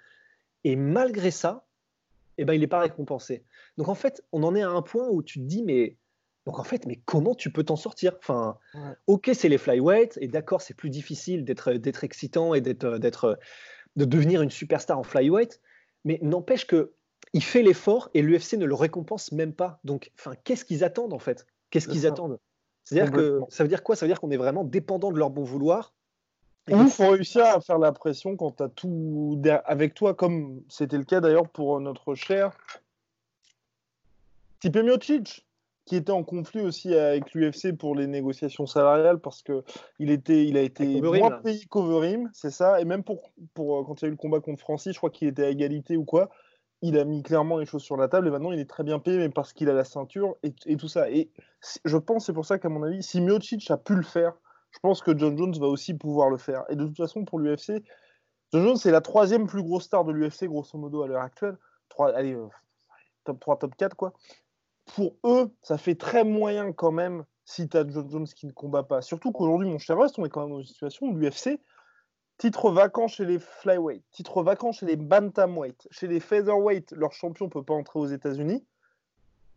Et 0.64 0.76
malgré 0.76 1.30
ça, 1.30 1.66
eh 2.38 2.44
ben, 2.44 2.54
il 2.54 2.60
n'est 2.60 2.66
pas 2.66 2.80
récompensé. 2.80 3.44
Donc 3.76 3.88
en 3.88 3.94
fait, 3.94 4.24
on 4.32 4.42
en 4.42 4.54
est 4.54 4.62
à 4.62 4.70
un 4.70 4.82
point 4.82 5.08
où 5.08 5.22
tu 5.22 5.38
te 5.40 5.44
dis, 5.44 5.62
mais 5.62 5.96
donc 6.46 6.58
en 6.58 6.64
fait, 6.64 6.86
mais 6.86 7.00
comment 7.04 7.34
tu 7.34 7.50
peux 7.50 7.64
t'en 7.64 7.76
sortir? 7.76 8.16
Enfin, 8.18 8.58
ok, 9.06 9.30
c'est 9.34 9.48
les 9.48 9.58
flyweight, 9.58 10.18
et 10.20 10.28
d'accord, 10.28 10.60
c'est 10.60 10.74
plus 10.74 10.90
difficile 10.90 11.44
d'être 11.44 11.72
d'être 11.72 12.04
excitant 12.04 12.54
et 12.54 12.60
d'être 12.60 12.98
d'être 12.98 13.38
de 13.96 14.04
devenir 14.04 14.42
une 14.42 14.50
superstar 14.50 14.98
en 14.98 15.02
flyweight, 15.02 15.60
mais 16.04 16.18
n'empêche 16.22 16.66
que 16.66 16.94
il 17.32 17.42
fait 17.42 17.62
l'effort 17.62 18.10
et 18.14 18.22
l'UFC 18.22 18.54
ne 18.54 18.66
le 18.66 18.74
récompense 18.74 19.32
même 19.32 19.54
pas. 19.54 19.80
Donc, 19.84 20.12
enfin, 20.18 20.34
qu'est-ce 20.44 20.64
qu'ils 20.64 20.84
attendent 20.84 21.12
en 21.14 21.18
fait? 21.18 21.46
Qu'est-ce 21.70 21.88
qu'ils 21.88 22.06
attendent? 22.06 22.38
C'est-à-dire 22.84 23.12
que 23.12 23.40
ça 23.48 23.64
veut 23.64 23.68
dire 23.68 23.82
quoi? 23.82 23.96
Ça 23.96 24.06
veut 24.06 24.10
dire 24.10 24.20
qu'on 24.20 24.30
est 24.30 24.36
vraiment 24.36 24.64
dépendant 24.64 25.10
de 25.10 25.18
leur 25.18 25.30
bon 25.30 25.42
vouloir? 25.42 25.94
Il 26.68 26.88
faut 26.88 27.10
réussir 27.10 27.44
à 27.44 27.60
faire 27.60 27.78
la 27.78 27.92
pression 27.92 28.36
quand 28.36 28.52
tu 28.56 28.62
as 28.62 28.68
tout 28.68 29.40
avec 29.66 29.94
toi, 29.94 30.14
comme 30.14 30.62
c'était 30.68 30.96
le 30.96 31.04
cas 31.04 31.20
d'ailleurs 31.20 31.48
pour 31.48 31.78
notre 31.80 32.14
cher 32.14 32.56
Tipe 34.60 34.76
Miocic, 34.76 35.46
qui 35.84 35.96
était 35.96 36.12
en 36.12 36.24
conflit 36.24 36.62
aussi 36.62 36.94
avec 36.94 37.34
l'UFC 37.34 37.76
pour 37.76 37.94
les 37.94 38.06
négociations 38.06 38.66
salariales 38.66 39.18
parce 39.18 39.42
que 39.42 39.62
il 39.98 40.10
était, 40.10 40.46
il 40.46 40.56
a 40.56 40.62
été 40.62 41.02
moins 41.02 41.32
payé 41.42 41.66
qu'Overim, 41.66 42.30
c'est 42.32 42.50
ça? 42.50 42.80
Et 42.80 42.86
même 42.86 43.04
pour, 43.04 43.30
pour 43.52 43.86
quand 43.86 44.00
il 44.00 44.04
y 44.04 44.06
a 44.06 44.08
eu 44.08 44.12
le 44.12 44.16
combat 44.16 44.40
contre 44.40 44.60
Francis, 44.60 44.94
je 44.94 44.98
crois 44.98 45.10
qu'il 45.10 45.28
était 45.28 45.44
à 45.44 45.50
égalité 45.50 45.98
ou 45.98 46.04
quoi 46.04 46.30
il 46.84 46.98
a 46.98 47.04
mis 47.04 47.22
clairement 47.22 47.56
les 47.56 47.64
choses 47.64 47.82
sur 47.82 47.96
la 47.96 48.08
table 48.08 48.28
et 48.28 48.30
maintenant 48.30 48.52
il 48.52 48.60
est 48.60 48.68
très 48.68 48.84
bien 48.84 48.98
payé, 48.98 49.16
mais 49.16 49.30
parce 49.30 49.54
qu'il 49.54 49.70
a 49.70 49.72
la 49.72 49.84
ceinture 49.84 50.36
et, 50.42 50.76
tout 50.76 50.88
ça. 50.88 51.10
Et 51.10 51.30
je 51.84 51.96
pense, 51.96 52.26
c'est 52.26 52.34
pour 52.34 52.44
ça 52.44 52.58
qu'à 52.58 52.68
mon 52.68 52.82
avis, 52.82 53.02
si 53.02 53.22
Miocic 53.22 53.70
a 53.70 53.78
pu 53.78 53.94
le 53.94 54.02
faire, 54.02 54.34
je 54.70 54.78
pense 54.80 55.00
que 55.00 55.16
John 55.16 55.36
Jones 55.38 55.54
va 55.58 55.66
aussi 55.66 55.94
pouvoir 55.94 56.28
le 56.28 56.36
faire. 56.36 56.64
Et 56.68 56.76
de 56.76 56.84
toute 56.84 56.98
façon, 56.98 57.24
pour 57.24 57.38
l'UFC, 57.38 57.82
John 58.52 58.64
Jones, 58.64 58.76
c'est 58.76 58.90
la 58.90 59.00
troisième 59.00 59.46
plus 59.46 59.62
grosse 59.62 59.84
star 59.84 60.04
de 60.04 60.12
l'UFC, 60.12 60.44
grosso 60.44 60.76
modo, 60.76 61.02
à 61.02 61.08
l'heure 61.08 61.22
actuelle. 61.22 61.56
euh, 62.00 62.48
top 63.24 63.40
3, 63.40 63.58
top 63.58 63.74
4, 63.76 63.96
quoi. 63.96 64.12
Pour 64.94 65.16
eux, 65.24 65.50
ça 65.62 65.78
fait 65.78 65.94
très 65.94 66.22
moyen 66.22 66.72
quand 66.72 66.92
même 66.92 67.24
si 67.46 67.66
tu 67.66 67.78
as 67.78 67.88
John 67.88 68.10
Jones 68.10 68.26
qui 68.26 68.46
ne 68.46 68.52
combat 68.52 68.82
pas. 68.82 69.00
Surtout 69.00 69.32
qu'aujourd'hui, 69.32 69.68
mon 69.68 69.78
cher 69.78 69.96
Rust, 69.96 70.18
on 70.18 70.24
est 70.26 70.28
quand 70.28 70.42
même 70.42 70.50
dans 70.50 70.60
une 70.60 70.66
situation 70.66 71.06
où 71.06 71.16
l'UFC, 71.16 71.58
Titre 72.36 72.70
vacant 72.70 73.06
chez 73.06 73.24
les 73.24 73.38
flyweight, 73.38 74.02
titre 74.10 74.42
vacant 74.42 74.72
chez 74.72 74.86
les 74.86 74.96
bantamweight, 74.96 75.86
chez 75.92 76.08
les 76.08 76.18
featherweight, 76.18 76.92
leur 76.92 77.12
champion 77.12 77.44
ne 77.44 77.50
peut 77.50 77.62
pas 77.62 77.74
entrer 77.74 78.00
aux 78.00 78.06
États-Unis. 78.06 78.64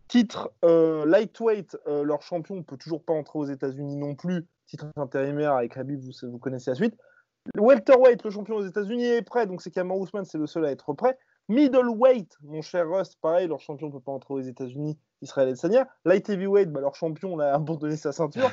Titre 0.07 0.51
euh, 0.63 1.05
lightweight, 1.05 1.75
euh, 1.87 2.03
leur 2.03 2.21
champion 2.21 2.61
peut 2.63 2.77
toujours 2.77 3.03
pas 3.03 3.13
entrer 3.13 3.39
aux 3.39 3.45
États-Unis 3.45 3.95
non 3.95 4.15
plus. 4.15 4.45
Titre 4.67 4.85
intérimaire 4.95 5.53
avec 5.53 5.75
Habib, 5.75 5.99
vous, 5.99 6.11
vous 6.29 6.37
connaissez 6.37 6.71
la 6.71 6.75
suite. 6.75 6.95
welterweight, 7.55 8.23
le 8.23 8.29
champion 8.29 8.55
aux 8.55 8.65
États-Unis 8.65 9.05
est 9.05 9.21
prêt, 9.23 9.47
donc 9.47 9.61
c'est 9.61 9.71
Kamar 9.71 9.97
Ousmane, 9.97 10.25
c'est 10.25 10.37
le 10.37 10.47
seul 10.47 10.65
à 10.65 10.71
être 10.71 10.93
prêt. 10.93 11.17
Middleweight, 11.49 12.37
mon 12.43 12.61
cher 12.61 12.89
Rust, 12.89 13.17
pareil, 13.21 13.47
leur 13.47 13.61
champion 13.61 13.87
ne 13.87 13.93
peut 13.93 14.01
pas 14.01 14.11
entrer 14.11 14.33
aux 14.33 14.41
États-Unis, 14.41 14.97
Israël 15.21 15.47
Adesanya. 15.49 15.87
Light 16.03 16.29
heavyweight, 16.29 16.69
bah, 16.71 16.81
leur 16.81 16.95
champion 16.95 17.39
a 17.39 17.45
abandonné 17.53 17.95
sa 17.95 18.11
ceinture. 18.11 18.51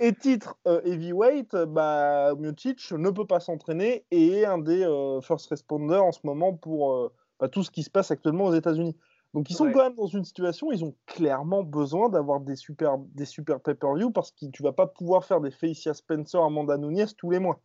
Et 0.00 0.12
titre 0.12 0.58
euh, 0.66 0.82
heavyweight, 0.84 1.54
bah, 1.56 2.34
ne 2.34 3.10
peut 3.10 3.26
pas 3.26 3.40
s'entraîner 3.40 4.04
et 4.10 4.40
est 4.40 4.44
un 4.44 4.58
des 4.58 4.82
euh, 4.82 5.20
first 5.22 5.48
responders 5.48 6.04
en 6.04 6.12
ce 6.12 6.20
moment 6.24 6.52
pour 6.52 6.92
euh, 6.92 7.12
bah, 7.40 7.48
tout 7.48 7.62
ce 7.62 7.70
qui 7.70 7.82
se 7.82 7.90
passe 7.90 8.10
actuellement 8.10 8.44
aux 8.44 8.54
États-Unis. 8.54 8.96
Donc 9.34 9.50
ils 9.50 9.54
sont 9.54 9.70
quand 9.70 9.82
même 9.82 9.96
dans 9.96 10.06
une 10.06 10.24
situation, 10.24 10.72
ils 10.72 10.82
ont 10.82 10.94
clairement 11.04 11.62
besoin 11.62 12.08
d'avoir 12.08 12.40
des 12.40 12.56
super, 12.56 12.96
des 12.98 13.26
super 13.26 13.60
pay-per-view 13.60 14.10
parce 14.10 14.30
que 14.30 14.46
tu 14.46 14.62
vas 14.62 14.72
pas 14.72 14.86
pouvoir 14.86 15.26
faire 15.26 15.42
des 15.42 15.50
Felicia 15.50 15.92
Spencer, 15.92 16.42
Amanda 16.42 16.78
Nunes 16.78 17.06
tous 17.18 17.30
les 17.30 17.38
mois. 17.38 17.60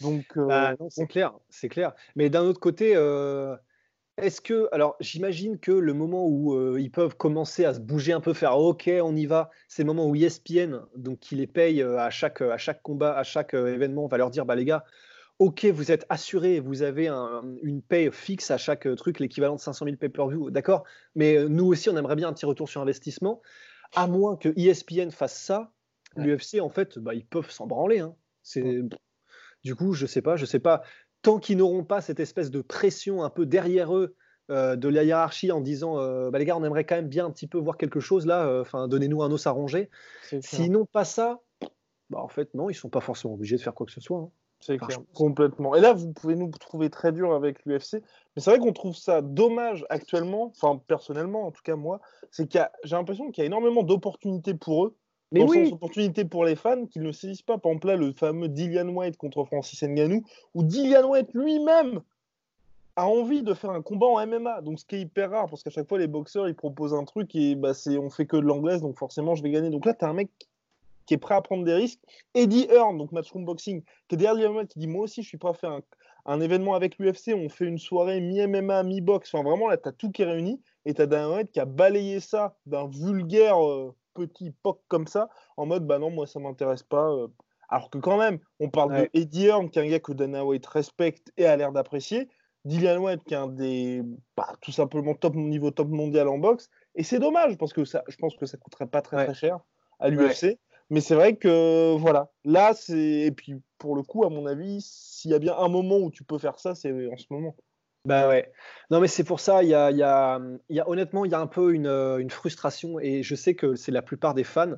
Donc 0.00 0.36
bah, 0.36 0.74
c'est 0.88 1.06
clair, 1.06 1.32
c'est 1.48 1.68
clair. 1.68 1.92
Mais 2.16 2.28
d'un 2.28 2.42
autre 2.42 2.58
côté, 2.58 2.96
est-ce 4.18 4.40
que, 4.40 4.68
alors 4.72 4.96
j'imagine 5.00 5.58
que 5.58 5.72
le 5.72 5.94
moment 5.94 6.26
où 6.26 6.54
euh, 6.54 6.78
ils 6.78 6.90
peuvent 6.90 7.16
commencer 7.16 7.64
à 7.64 7.74
se 7.74 7.80
bouger 7.80 8.12
un 8.12 8.20
peu, 8.20 8.34
faire 8.34 8.58
OK, 8.58 8.90
on 9.02 9.16
y 9.16 9.26
va, 9.26 9.50
c'est 9.68 9.82
le 9.82 9.86
moment 9.86 10.06
où 10.06 10.14
ESPN, 10.14 10.80
donc 10.96 11.18
qui 11.20 11.34
les 11.34 11.46
paye 11.46 11.82
euh, 11.82 11.98
à 11.98 12.10
chaque, 12.10 12.42
à 12.42 12.58
chaque 12.58 12.82
combat, 12.82 13.16
à 13.16 13.22
chaque 13.22 13.54
euh, 13.54 13.72
événement, 13.72 14.06
va 14.08 14.18
leur 14.18 14.30
dire 14.30 14.44
bah 14.44 14.54
les 14.54 14.66
gars, 14.66 14.84
ok, 15.38 15.64
vous 15.66 15.90
êtes 15.90 16.04
assuré, 16.10 16.60
vous 16.60 16.82
avez 16.82 17.08
une 17.08 17.82
paye 17.82 18.12
fixe 18.12 18.50
à 18.50 18.58
chaque 18.58 18.86
truc, 18.96 19.18
l'équivalent 19.18 19.56
de 19.56 19.60
500 19.60 19.86
000 19.86 19.96
pay-per-view, 19.96 20.50
d'accord 20.50 20.84
Mais 21.14 21.48
nous 21.48 21.66
aussi, 21.66 21.88
on 21.88 21.96
aimerait 21.96 22.16
bien 22.16 22.28
un 22.28 22.32
petit 22.32 22.46
retour 22.46 22.68
sur 22.68 22.80
investissement. 22.80 23.40
À 23.94 24.06
moins 24.06 24.36
que 24.36 24.50
ESPN 24.56 25.10
fasse 25.10 25.36
ça, 25.36 25.72
l'UFC, 26.16 26.60
en 26.60 26.68
fait, 26.68 26.98
bah, 26.98 27.14
ils 27.14 27.26
peuvent 27.26 27.50
s'en 27.50 27.66
branler. 27.66 28.00
Hein. 28.00 28.14
C'est... 28.42 28.82
Du 29.64 29.76
coup, 29.76 29.92
je 29.92 30.06
sais 30.06 30.22
pas, 30.22 30.36
je 30.36 30.44
sais 30.44 30.58
pas. 30.58 30.82
Tant 31.22 31.38
qu'ils 31.38 31.58
n'auront 31.58 31.84
pas 31.84 32.00
cette 32.00 32.20
espèce 32.20 32.50
de 32.50 32.60
pression 32.60 33.22
un 33.22 33.30
peu 33.30 33.46
derrière 33.46 33.96
eux 33.96 34.16
euh, 34.50 34.74
de 34.74 34.88
la 34.88 35.04
hiérarchie 35.04 35.52
en 35.52 35.60
disant 35.60 35.98
euh, 35.98 36.30
bah, 36.30 36.38
les 36.38 36.44
gars, 36.44 36.56
on 36.56 36.64
aimerait 36.64 36.84
quand 36.84 36.96
même 36.96 37.08
bien 37.08 37.26
un 37.26 37.30
petit 37.30 37.46
peu 37.46 37.58
voir 37.58 37.76
quelque 37.76 38.00
chose 38.00 38.26
là, 38.26 38.44
euh, 38.46 38.86
donnez-nous 38.88 39.22
un 39.22 39.30
os 39.30 39.46
à 39.46 39.52
ronger. 39.52 39.88
Sinon, 40.40 40.84
pas 40.84 41.04
ça, 41.04 41.40
bah, 42.10 42.18
en 42.20 42.28
fait, 42.28 42.52
non, 42.54 42.68
ils 42.68 42.74
sont 42.74 42.90
pas 42.90 43.00
forcément 43.00 43.34
obligés 43.34 43.56
de 43.56 43.62
faire 43.62 43.72
quoi 43.72 43.86
que 43.86 43.92
ce 43.92 44.00
soit. 44.00 44.18
Hein. 44.18 44.30
C'est 44.58 44.78
clair, 44.78 44.98
complètement. 45.14 45.74
Et 45.74 45.80
là, 45.80 45.92
vous 45.92 46.12
pouvez 46.12 46.36
nous 46.36 46.50
trouver 46.50 46.88
très 46.88 47.10
dur 47.10 47.32
avec 47.34 47.64
l'UFC, 47.64 47.94
mais 47.94 48.42
c'est 48.42 48.50
vrai 48.50 48.58
qu'on 48.60 48.72
trouve 48.72 48.94
ça 48.94 49.20
dommage 49.20 49.84
actuellement, 49.90 50.52
enfin 50.56 50.80
personnellement, 50.86 51.46
en 51.46 51.50
tout 51.50 51.62
cas 51.64 51.74
moi, 51.74 52.00
c'est 52.30 52.46
qu'il 52.46 52.64
j'ai 52.84 52.94
l'impression 52.94 53.30
qu'il 53.32 53.42
y 53.42 53.44
a 53.44 53.46
énormément 53.46 53.82
d'opportunités 53.82 54.54
pour 54.54 54.86
eux, 54.86 54.96
mais 55.32 55.42
oui. 55.42 55.70
opportunités 55.72 56.24
pour 56.24 56.44
les 56.44 56.56
fans 56.56 56.86
qu'ils 56.86 57.02
ne 57.02 57.12
saisissent 57.12 57.42
pas. 57.42 57.58
Par 57.58 57.72
exemple, 57.72 57.86
là, 57.88 57.96
le 57.96 58.12
fameux 58.12 58.48
Dillian 58.48 58.88
White 58.88 59.16
contre 59.16 59.44
Francis 59.44 59.82
Ngannou, 59.82 60.22
où 60.54 60.62
Dillian 60.62 61.08
White 61.08 61.32
lui-même 61.34 62.00
a 62.96 63.06
envie 63.06 63.42
de 63.42 63.54
faire 63.54 63.70
un 63.70 63.82
combat 63.82 64.06
en 64.06 64.26
MMA. 64.26 64.60
Donc, 64.60 64.78
ce 64.78 64.84
qui 64.84 64.96
est 64.96 65.00
hyper 65.00 65.30
rare, 65.30 65.48
parce 65.48 65.62
qu'à 65.62 65.70
chaque 65.70 65.88
fois, 65.88 65.98
les 65.98 66.06
boxeurs, 66.06 66.48
ils 66.48 66.54
proposent 66.54 66.94
un 66.94 67.04
truc 67.04 67.34
et 67.34 67.54
bah, 67.54 67.74
c'est, 67.74 67.96
on 67.96 68.10
fait 68.10 68.26
que 68.26 68.36
de 68.36 68.42
l'anglaise, 68.42 68.82
donc 68.82 68.98
forcément, 68.98 69.34
je 69.34 69.42
vais 69.42 69.50
gagner. 69.50 69.70
Donc 69.70 69.86
là, 69.86 69.94
tu 69.94 70.04
as 70.04 70.08
un 70.08 70.12
mec 70.12 70.30
qui 71.06 71.14
est 71.14 71.18
prêt 71.18 71.34
à 71.34 71.40
prendre 71.40 71.64
des 71.64 71.74
risques. 71.74 72.00
Eddie 72.34 72.66
Hearn, 72.70 72.98
donc 72.98 73.12
Matchroom 73.12 73.44
Boxing, 73.44 73.82
qui 74.08 74.14
est 74.14 74.18
derrière 74.18 74.52
le 74.52 74.64
qui 74.66 74.78
dit 74.78 74.86
Moi 74.86 75.04
aussi, 75.04 75.22
je 75.22 75.28
suis 75.28 75.38
prêt 75.38 75.50
à 75.50 75.54
faire 75.54 75.80
un, 76.26 76.40
événement 76.40 76.74
avec 76.74 76.98
l'UFC. 76.98 77.34
On 77.34 77.48
fait 77.48 77.64
une 77.64 77.78
soirée 77.78 78.20
mi-MMA, 78.20 78.82
mi-box. 78.82 79.34
Enfin, 79.34 79.42
vraiment, 79.42 79.68
là, 79.68 79.78
tu 79.78 79.88
as 79.88 79.92
tout 79.92 80.10
qui 80.10 80.22
est 80.22 80.26
réuni. 80.26 80.60
Et 80.84 80.94
tu 80.94 81.02
as 81.02 81.06
Dana 81.06 81.30
White 81.30 81.52
qui 81.52 81.60
a 81.60 81.64
balayé 81.64 82.20
ça 82.20 82.56
d'un 82.66 82.88
vulgaire 82.88 83.64
euh, 83.64 83.94
petit 84.14 84.50
poc 84.50 84.80
comme 84.88 85.06
ça, 85.06 85.28
en 85.56 85.66
mode 85.66 85.86
Bah 85.86 85.98
non, 85.98 86.10
moi, 86.10 86.26
ça 86.26 86.40
m'intéresse 86.40 86.82
pas. 86.82 87.10
Euh. 87.10 87.28
Alors 87.68 87.90
que 87.90 87.98
quand 87.98 88.18
même, 88.18 88.38
on 88.60 88.68
parle 88.68 88.94
de 88.94 89.10
Eddie 89.14 89.46
Hearn, 89.46 89.70
qui 89.70 89.78
est 89.78 89.82
un 89.82 89.88
gars 89.88 90.00
que 90.00 90.12
Dana 90.12 90.44
White 90.44 90.66
respecte 90.66 91.32
et 91.38 91.46
a 91.46 91.56
l'air 91.56 91.72
d'apprécier. 91.72 92.28
Dillian 92.64 92.98
White 92.98 93.24
qui 93.24 93.34
est 93.34 93.38
un 93.38 93.48
des 93.48 94.02
bah, 94.36 94.54
tout 94.60 94.72
simplement 94.72 95.14
top 95.14 95.34
niveau 95.34 95.70
top 95.70 95.88
mondial 95.88 96.28
en 96.28 96.38
boxe 96.38 96.70
et 96.94 97.02
c'est 97.02 97.18
dommage 97.18 97.58
parce 97.58 97.72
que 97.72 97.84
ça 97.84 98.04
je 98.08 98.16
pense 98.16 98.36
que 98.36 98.46
ça 98.46 98.56
coûterait 98.56 98.86
pas 98.86 99.02
très 99.02 99.24
très 99.24 99.34
cher 99.34 99.58
à 99.98 100.08
l'UFC 100.08 100.58
mais 100.90 101.00
c'est 101.00 101.14
vrai 101.14 101.36
que 101.36 101.96
voilà 101.96 102.30
là 102.44 102.72
c'est 102.74 103.22
et 103.22 103.32
puis 103.32 103.60
pour 103.78 103.96
le 103.96 104.02
coup 104.02 104.24
à 104.24 104.30
mon 104.30 104.46
avis 104.46 104.80
s'il 104.80 105.32
y 105.32 105.34
a 105.34 105.38
bien 105.38 105.56
un 105.56 105.68
moment 105.68 105.98
où 105.98 106.10
tu 106.10 106.22
peux 106.22 106.38
faire 106.38 106.58
ça 106.58 106.74
c'est 106.74 106.92
en 107.08 107.16
ce 107.16 107.26
moment 107.30 107.56
bah 108.04 108.28
ouais. 108.28 108.52
Non 108.90 109.00
mais 109.00 109.08
c'est 109.08 109.24
pour 109.24 109.40
ça 109.40 109.62
il 109.62 109.68
y 109.68 109.74
a, 109.74 109.90
y, 109.90 110.02
a, 110.02 110.40
y 110.68 110.80
a, 110.80 110.88
honnêtement 110.88 111.24
il 111.24 111.30
y 111.30 111.34
a 111.34 111.40
un 111.40 111.46
peu 111.46 111.72
une, 111.72 111.86
une 111.86 112.30
frustration 112.30 112.98
et 112.98 113.22
je 113.22 113.34
sais 113.34 113.54
que 113.54 113.76
c'est 113.76 113.92
la 113.92 114.02
plupart 114.02 114.34
des 114.34 114.44
fans. 114.44 114.74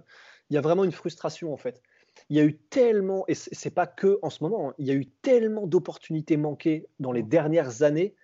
Il 0.51 0.55
y 0.55 0.59
a 0.59 0.61
vraiment 0.61 0.85
une 0.85 0.93
frustration 0.93 1.53
en 1.53 1.57
fait. 1.57 1.81
Il 2.29 2.37
y 2.37 2.41
a 2.41 2.45
eu 2.45 2.57
tellement, 2.57 3.25
et 3.29 3.35
c'est 3.35 3.75
pas 3.75 3.87
que 3.87 4.19
en 4.23 4.31
ce 4.31 4.43
moment, 4.43 4.71
hein, 4.71 4.75
il 4.79 4.87
y 4.87 4.91
a 4.91 4.95
eu 4.95 5.07
tellement 5.07 5.67
d'opportunités 5.67 6.37
manquées 6.37 6.87
dans 7.01 7.13
les 7.13 7.23
dernières 7.23 7.83
années 7.83 8.15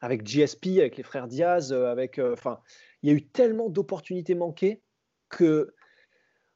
avec 0.00 0.26
GSP, 0.26 0.78
avec 0.78 0.96
les 0.96 1.02
frères 1.02 1.26
Diaz, 1.28 1.72
euh, 1.72 1.86
avec, 1.90 2.18
euh, 2.18 2.32
enfin, 2.32 2.60
il 3.02 3.10
y 3.10 3.12
a 3.12 3.16
eu 3.16 3.26
tellement 3.26 3.68
d'opportunités 3.68 4.34
manquées 4.34 4.82
que 5.28 5.74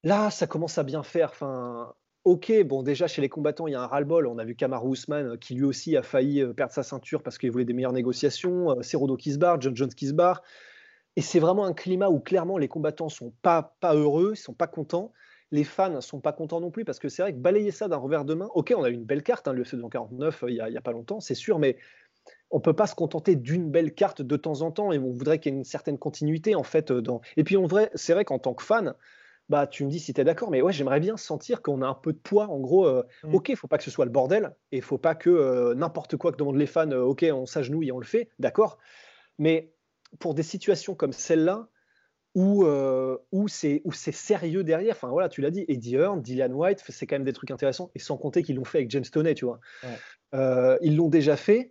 là, 0.05 0.31
ça 0.31 0.47
commence 0.47 0.79
à 0.79 0.83
bien 0.85 1.03
faire. 1.03 1.31
Enfin, 1.31 1.95
ok, 2.25 2.63
bon, 2.65 2.83
déjà 2.83 3.07
chez 3.07 3.23
les 3.23 3.29
combattants, 3.29 3.67
il 3.67 3.73
y 3.73 3.75
a 3.75 3.83
un 3.83 3.87
ras-le-bol. 3.87 4.27
On 4.27 4.39
a 4.39 4.45
vu 4.45 4.55
Kamaru 4.55 4.93
Usman 4.93 5.27
euh, 5.27 5.37
qui 5.37 5.55
lui 5.55 5.65
aussi 5.65 5.97
a 5.97 6.03
failli 6.03 6.45
perdre 6.55 6.73
sa 6.73 6.83
ceinture 6.83 7.23
parce 7.23 7.39
qu'il 7.39 7.51
voulait 7.51 7.65
des 7.65 7.73
meilleures 7.73 7.93
négociations. 7.93 8.81
Cerudo 8.83 9.17
qui 9.17 9.33
se 9.33 9.39
barre, 9.39 9.61
John 9.61 9.77
Jones 9.77 9.95
qui 9.95 10.07
se 10.09 10.15
barre. 10.15 10.43
Et 11.17 11.21
c'est 11.21 11.41
vraiment 11.41 11.65
un 11.65 11.75
climat 11.75 12.09
où 12.09 12.21
clairement 12.21 12.57
les 12.57 12.69
combattants 12.69 13.09
sont 13.11 13.33
pas, 13.43 13.77
pas 13.81 13.95
heureux, 13.95 14.33
ils 14.35 14.39
sont 14.39 14.55
pas 14.55 14.67
contents 14.67 15.13
les 15.53 15.65
fans 15.65 16.01
sont 16.01 16.21
pas 16.21 16.33
contents 16.33 16.61
non 16.61 16.71
plus 16.71 16.85
parce 16.85 16.99
que 16.99 17.09
c'est 17.09 17.23
vrai 17.23 17.33
que 17.33 17.39
balayer 17.39 17.71
ça 17.71 17.87
d'un 17.87 17.99
revers 17.99 18.25
de 18.25 18.35
main, 18.35 18.49
ok, 18.55 18.75
on 18.77 18.83
a 18.83 18.91
eu 18.91 18.95
une 18.95 19.05
belle 19.05 19.23
carte, 19.23 19.47
hein, 19.47 19.53
le 19.53 19.63
C249 19.63 20.45
euh, 20.45 20.51
il 20.51 20.55
n'y 20.55 20.77
a, 20.77 20.81
pas 20.81 20.93
longtemps, 20.93 21.21
c'est 21.21 21.35
sûr, 21.35 21.59
mais 21.59 21.77
on 22.51 22.61
peut 22.61 22.73
pas 22.73 22.87
se 22.87 22.95
contenter 22.95 23.37
d'une 23.37 23.71
belle 23.71 23.95
carte 23.95 24.23
de 24.23 24.37
temps 24.37 24.63
en 24.63 24.71
temps 24.71 24.93
et 24.93 24.99
on 24.99 25.11
voudrait 25.11 25.39
qu'il 25.39 25.53
y 25.53 25.55
ait 25.55 25.59
une 25.59 25.65
certaine 25.65 25.99
continuité 25.99 26.55
en 26.55 26.63
fait. 26.63 26.91
Euh, 26.91 27.03
dans... 27.03 27.21
Et 27.37 27.45
puis 27.45 27.57
c'est 27.95 28.15
vrai 28.15 28.25
qu'en 28.25 28.39
tant 28.39 28.55
que 28.55 28.65
fan, 28.65 28.95
bah 29.53 29.67
tu 29.67 29.85
me 29.85 29.91
dis 29.91 30.01
si 30.01 30.15
tu 30.15 30.21
es 30.21 30.25
d'accord, 30.25 30.51
mais 30.51 30.63
ouais, 30.63 30.73
j'aimerais 30.73 30.99
bien 30.99 31.19
sentir 31.19 31.61
qu'on 31.61 31.83
a 31.83 31.87
un 31.87 31.95
peu 31.95 32.15
de 32.15 32.19
poids. 32.19 32.49
En 32.49 32.59
gros, 32.59 32.87
euh, 32.87 33.03
mm. 33.23 33.35
ok, 33.35 33.55
faut 33.55 33.69
pas 33.69 33.77
que 33.77 33.85
ce 33.85 33.91
soit 33.91 34.07
le 34.07 34.11
bordel 34.11 34.57
et 34.73 34.81
faut 34.81 34.97
pas 34.97 35.15
que 35.15 35.75
n'importe 35.75 36.17
quoi 36.17 36.33
que 36.33 36.39
demandent 36.39 36.57
les 36.57 36.67
fans, 36.67 36.91
ok, 36.91 37.27
on 37.33 37.45
s'agenouille 37.45 37.89
et 37.89 37.93
on 37.93 37.99
le 37.99 38.07
fait, 38.07 38.31
d'accord. 38.39 38.79
Mais 39.39 39.75
pour 40.19 40.35
des 40.35 40.43
situations 40.43 40.95
comme 40.95 41.13
celle-là, 41.13 41.69
où, 42.35 42.65
euh, 42.65 43.19
où 43.31 43.49
c'est 43.49 43.83
sérieux 43.93 44.65
derrière. 44.65 44.95
Enfin 44.97 45.09
voilà, 45.09 45.29
tu 45.29 45.41
l'as 45.43 45.51
dit, 45.51 45.65
Eddie 45.69 45.97
Hearn, 45.97 46.23
Dylan 46.23 46.53
White, 46.55 46.83
c'est 46.89 47.07
quand 47.07 47.17
même 47.17 47.25
des 47.25 47.33
trucs 47.33 47.51
intéressants. 47.51 47.91
Et 47.95 47.99
sans 47.99 48.17
compter 48.17 48.43
qu'ils 48.43 48.57
l'ont 48.57 48.65
fait 48.65 48.79
avec 48.79 48.91
James 48.91 49.05
Toney, 49.05 49.35
tu 49.35 49.45
vois. 49.45 49.61
Euh, 50.35 50.79
ils 50.81 50.97
l'ont 50.97 51.09
déjà 51.09 51.37
fait. 51.37 51.71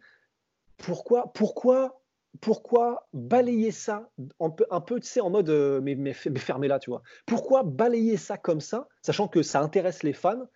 Pourquoi, 0.78 1.34
pourquoi, 1.34 2.01
pourquoi 2.40 3.08
balayer 3.14 3.72
ça 3.72 4.10
un 4.40 4.50
peu, 4.50 4.66
un 4.72 4.82
peu 4.82 5.00
tu 5.00 5.08
sais, 5.08 5.20
en 5.20 5.30
mode 5.30 5.50
euh, 5.50 5.82
mais, 5.82 5.96
mais, 5.96 6.14
fermez-la, 6.14 6.80
tu 6.80 6.90
vois. 6.90 7.02
Pourquoi 7.26 7.64
balayer 7.64 8.18
ça 8.18 8.38
comme 8.38 8.62
ça, 8.62 8.88
sachant 9.02 9.28
que 9.28 9.44
ça 9.44 9.62
intéresse 9.62 10.04
les 10.04 10.14
fans, 10.14 10.48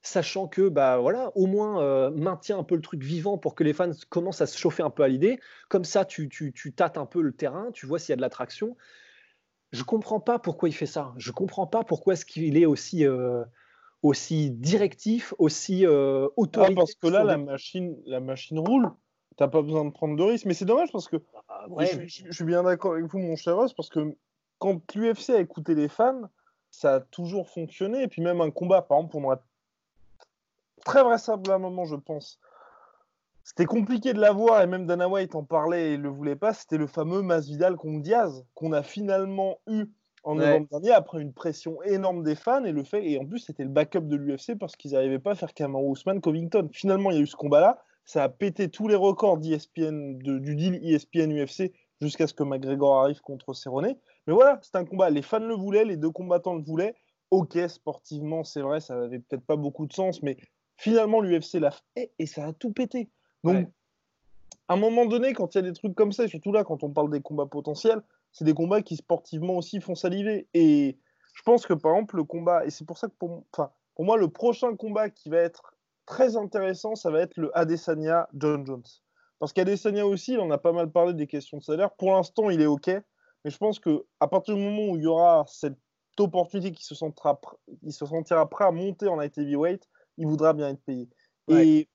sachant 0.00 0.48
que 0.48 0.68
bah 0.68 0.98
voilà, 0.98 1.30
au 1.36 1.46
moins 1.46 1.82
euh, 1.82 2.10
maintient 2.10 2.58
un 2.58 2.64
peu 2.64 2.74
le 2.74 2.80
truc 2.80 3.02
vivant 3.02 3.36
pour 3.36 3.54
que 3.54 3.64
les 3.64 3.74
fans 3.74 3.90
commencent 4.08 4.40
à 4.40 4.46
se 4.46 4.56
chauffer 4.56 4.82
un 4.82 4.90
peu 4.90 5.02
à 5.02 5.08
l'idée. 5.08 5.38
Comme 5.68 5.84
ça, 5.84 6.06
tu, 6.06 6.28
tu, 6.30 6.52
tu 6.54 6.72
tâtes 6.72 6.96
un 6.96 7.06
peu 7.06 7.20
le 7.20 7.32
terrain, 7.32 7.70
tu 7.72 7.86
vois 7.86 7.98
s'il 7.98 8.10
y 8.10 8.14
a 8.14 8.16
de 8.16 8.22
l'attraction 8.22 8.76
je 9.72 9.84
comprends 9.84 10.18
pas 10.18 10.40
pourquoi 10.40 10.68
il 10.68 10.72
fait 10.72 10.84
ça. 10.84 11.14
Je 11.16 11.30
comprends 11.30 11.68
pas 11.68 11.84
pourquoi 11.84 12.14
est-ce 12.14 12.26
qu'il 12.26 12.56
est 12.56 12.66
aussi 12.66 13.06
euh, 13.06 13.44
aussi 14.02 14.50
directif, 14.50 15.32
aussi 15.38 15.86
autoritaire. 15.86 16.70
Ah, 16.72 16.74
parce 16.74 16.94
que 16.96 17.06
là, 17.06 17.22
la 17.22 17.38
machine, 17.38 17.96
la 18.04 18.18
machine 18.18 18.58
roule. 18.58 18.90
T'as 19.40 19.48
pas 19.48 19.62
besoin 19.62 19.86
de 19.86 19.90
prendre 19.90 20.16
de 20.16 20.22
risques. 20.22 20.44
Mais 20.44 20.52
c'est 20.52 20.66
dommage 20.66 20.92
parce 20.92 21.08
que 21.08 21.16
ah, 21.48 21.64
je, 21.78 22.30
suis 22.30 22.44
bien 22.44 22.62
d'accord 22.62 22.92
avec 22.92 23.06
vous, 23.06 23.18
mon 23.20 23.36
cher 23.36 23.56
Ross, 23.56 23.72
parce 23.72 23.88
que 23.88 24.14
quand 24.58 24.94
l'UFC 24.94 25.30
a 25.30 25.40
écouté 25.40 25.74
les 25.74 25.88
fans, 25.88 26.24
ça 26.70 26.96
a 26.96 27.00
toujours 27.00 27.48
fonctionné. 27.48 28.02
Et 28.02 28.08
puis 28.08 28.20
même 28.20 28.42
un 28.42 28.50
combat, 28.50 28.82
par 28.82 28.98
exemple, 28.98 29.16
on 29.16 29.24
aurait 29.24 29.38
très 30.84 31.02
vraisemblablement, 31.02 31.86
je 31.86 31.96
pense, 31.96 32.38
c'était 33.42 33.64
compliqué 33.64 34.12
de 34.12 34.20
l'avoir 34.20 34.60
et 34.60 34.66
même 34.66 34.84
Dana 34.84 35.08
White 35.08 35.34
en 35.34 35.42
parlait 35.42 35.92
et 35.92 35.96
le 35.96 36.10
voulait 36.10 36.36
pas. 36.36 36.52
C'était 36.52 36.76
le 36.76 36.86
fameux 36.86 37.22
Masvidal 37.22 37.76
contre 37.76 38.02
Diaz 38.02 38.44
qu'on 38.52 38.74
a 38.74 38.82
finalement 38.82 39.56
eu 39.66 39.86
en 40.22 40.34
novembre 40.34 40.66
dernier 40.70 40.90
après 40.90 41.22
une 41.22 41.32
pression 41.32 41.82
énorme 41.84 42.24
des 42.24 42.34
fans 42.34 42.64
et 42.64 42.72
le 42.72 42.84
fait 42.84 43.10
et 43.10 43.18
en 43.18 43.24
plus 43.24 43.38
c'était 43.38 43.64
le 43.64 43.70
backup 43.70 44.00
de 44.00 44.16
l'UFC 44.16 44.58
parce 44.60 44.76
qu'ils 44.76 44.90
n'arrivaient 44.90 45.18
pas 45.18 45.30
à 45.30 45.34
faire 45.34 45.54
Cameron 45.54 45.88
Ousmane 45.88 46.20
Covington. 46.20 46.68
Finalement 46.70 47.10
il 47.10 47.16
y 47.16 47.20
a 47.20 47.22
eu 47.22 47.26
ce 47.26 47.36
combat 47.36 47.60
là, 47.60 47.82
ça 48.10 48.24
a 48.24 48.28
pété 48.28 48.68
tous 48.68 48.88
les 48.88 48.96
records 48.96 49.38
d'ESPN 49.38 50.18
du 50.18 50.56
deal 50.56 50.80
ESPN 50.82 51.30
UFC 51.30 51.72
jusqu'à 52.00 52.26
ce 52.26 52.34
que 52.34 52.42
McGregor 52.42 53.02
arrive 53.02 53.20
contre 53.20 53.54
Cerrone. 53.54 53.94
Mais 54.26 54.32
voilà, 54.32 54.58
c'est 54.62 54.74
un 54.74 54.84
combat. 54.84 55.10
Les 55.10 55.22
fans 55.22 55.38
le 55.38 55.54
voulaient, 55.54 55.84
les 55.84 55.96
deux 55.96 56.10
combattants 56.10 56.56
le 56.56 56.62
voulaient. 56.64 56.96
Ok, 57.30 57.56
sportivement, 57.68 58.42
c'est 58.42 58.62
vrai, 58.62 58.80
ça 58.80 59.00
avait 59.00 59.20
peut-être 59.20 59.46
pas 59.46 59.54
beaucoup 59.54 59.86
de 59.86 59.92
sens, 59.92 60.24
mais 60.24 60.38
finalement 60.76 61.20
l'UFC 61.20 61.60
l'a 61.60 61.70
fait 61.70 62.10
et 62.18 62.26
ça 62.26 62.46
a 62.46 62.52
tout 62.52 62.72
pété. 62.72 63.08
Donc, 63.44 63.68
à 64.66 64.74
un 64.74 64.76
moment 64.76 65.06
donné, 65.06 65.32
quand 65.32 65.54
il 65.54 65.58
y 65.58 65.60
a 65.60 65.62
des 65.62 65.72
trucs 65.72 65.94
comme 65.94 66.10
ça, 66.10 66.24
et 66.24 66.28
surtout 66.28 66.50
là, 66.50 66.64
quand 66.64 66.82
on 66.82 66.90
parle 66.90 67.12
des 67.12 67.20
combats 67.20 67.46
potentiels, 67.46 68.02
c'est 68.32 68.44
des 68.44 68.54
combats 68.54 68.82
qui 68.82 68.96
sportivement 68.96 69.56
aussi 69.56 69.80
font 69.80 69.94
saliver. 69.94 70.48
Et 70.52 70.98
je 71.32 71.42
pense 71.44 71.64
que 71.64 71.74
par 71.74 71.92
exemple, 71.92 72.16
le 72.16 72.24
combat, 72.24 72.66
et 72.66 72.70
c'est 72.70 72.84
pour 72.84 72.98
ça 72.98 73.06
que 73.06 73.14
pour, 73.16 73.44
pour 73.94 74.04
moi, 74.04 74.16
le 74.16 74.26
prochain 74.26 74.74
combat 74.74 75.10
qui 75.10 75.28
va 75.28 75.36
être 75.36 75.76
très 76.10 76.36
intéressant, 76.36 76.96
ça 76.96 77.08
va 77.10 77.20
être 77.20 77.36
le 77.36 77.56
Adesanya 77.56 78.28
John 78.34 78.66
Jones. 78.66 78.82
Parce 79.38 79.52
qu'Adesanya 79.52 80.04
aussi, 80.04 80.32
il 80.32 80.40
en 80.40 80.50
a 80.50 80.58
pas 80.58 80.72
mal 80.72 80.90
parlé 80.90 81.14
des 81.14 81.28
questions 81.28 81.58
de 81.58 81.62
salaire. 81.62 81.92
Pour 81.92 82.12
l'instant, 82.12 82.50
il 82.50 82.60
est 82.60 82.66
OK. 82.66 82.88
Mais 82.88 83.50
je 83.50 83.56
pense 83.56 83.78
qu'à 83.78 84.26
partir 84.28 84.56
du 84.56 84.60
moment 84.60 84.90
où 84.90 84.96
il 84.96 85.04
y 85.04 85.06
aura 85.06 85.44
cette 85.46 85.78
opportunité 86.18 86.72
qui 86.72 86.84
se, 86.84 86.94
sentira, 86.94 87.40
se 87.88 88.04
sentira 88.04 88.50
prêt 88.50 88.64
à 88.64 88.72
monter 88.72 89.06
en 89.06 89.16
light 89.16 89.38
heavyweight, 89.38 89.88
il 90.18 90.26
voudra 90.26 90.52
bien 90.52 90.70
être 90.70 90.82
payé. 90.82 91.08
Et 91.48 91.88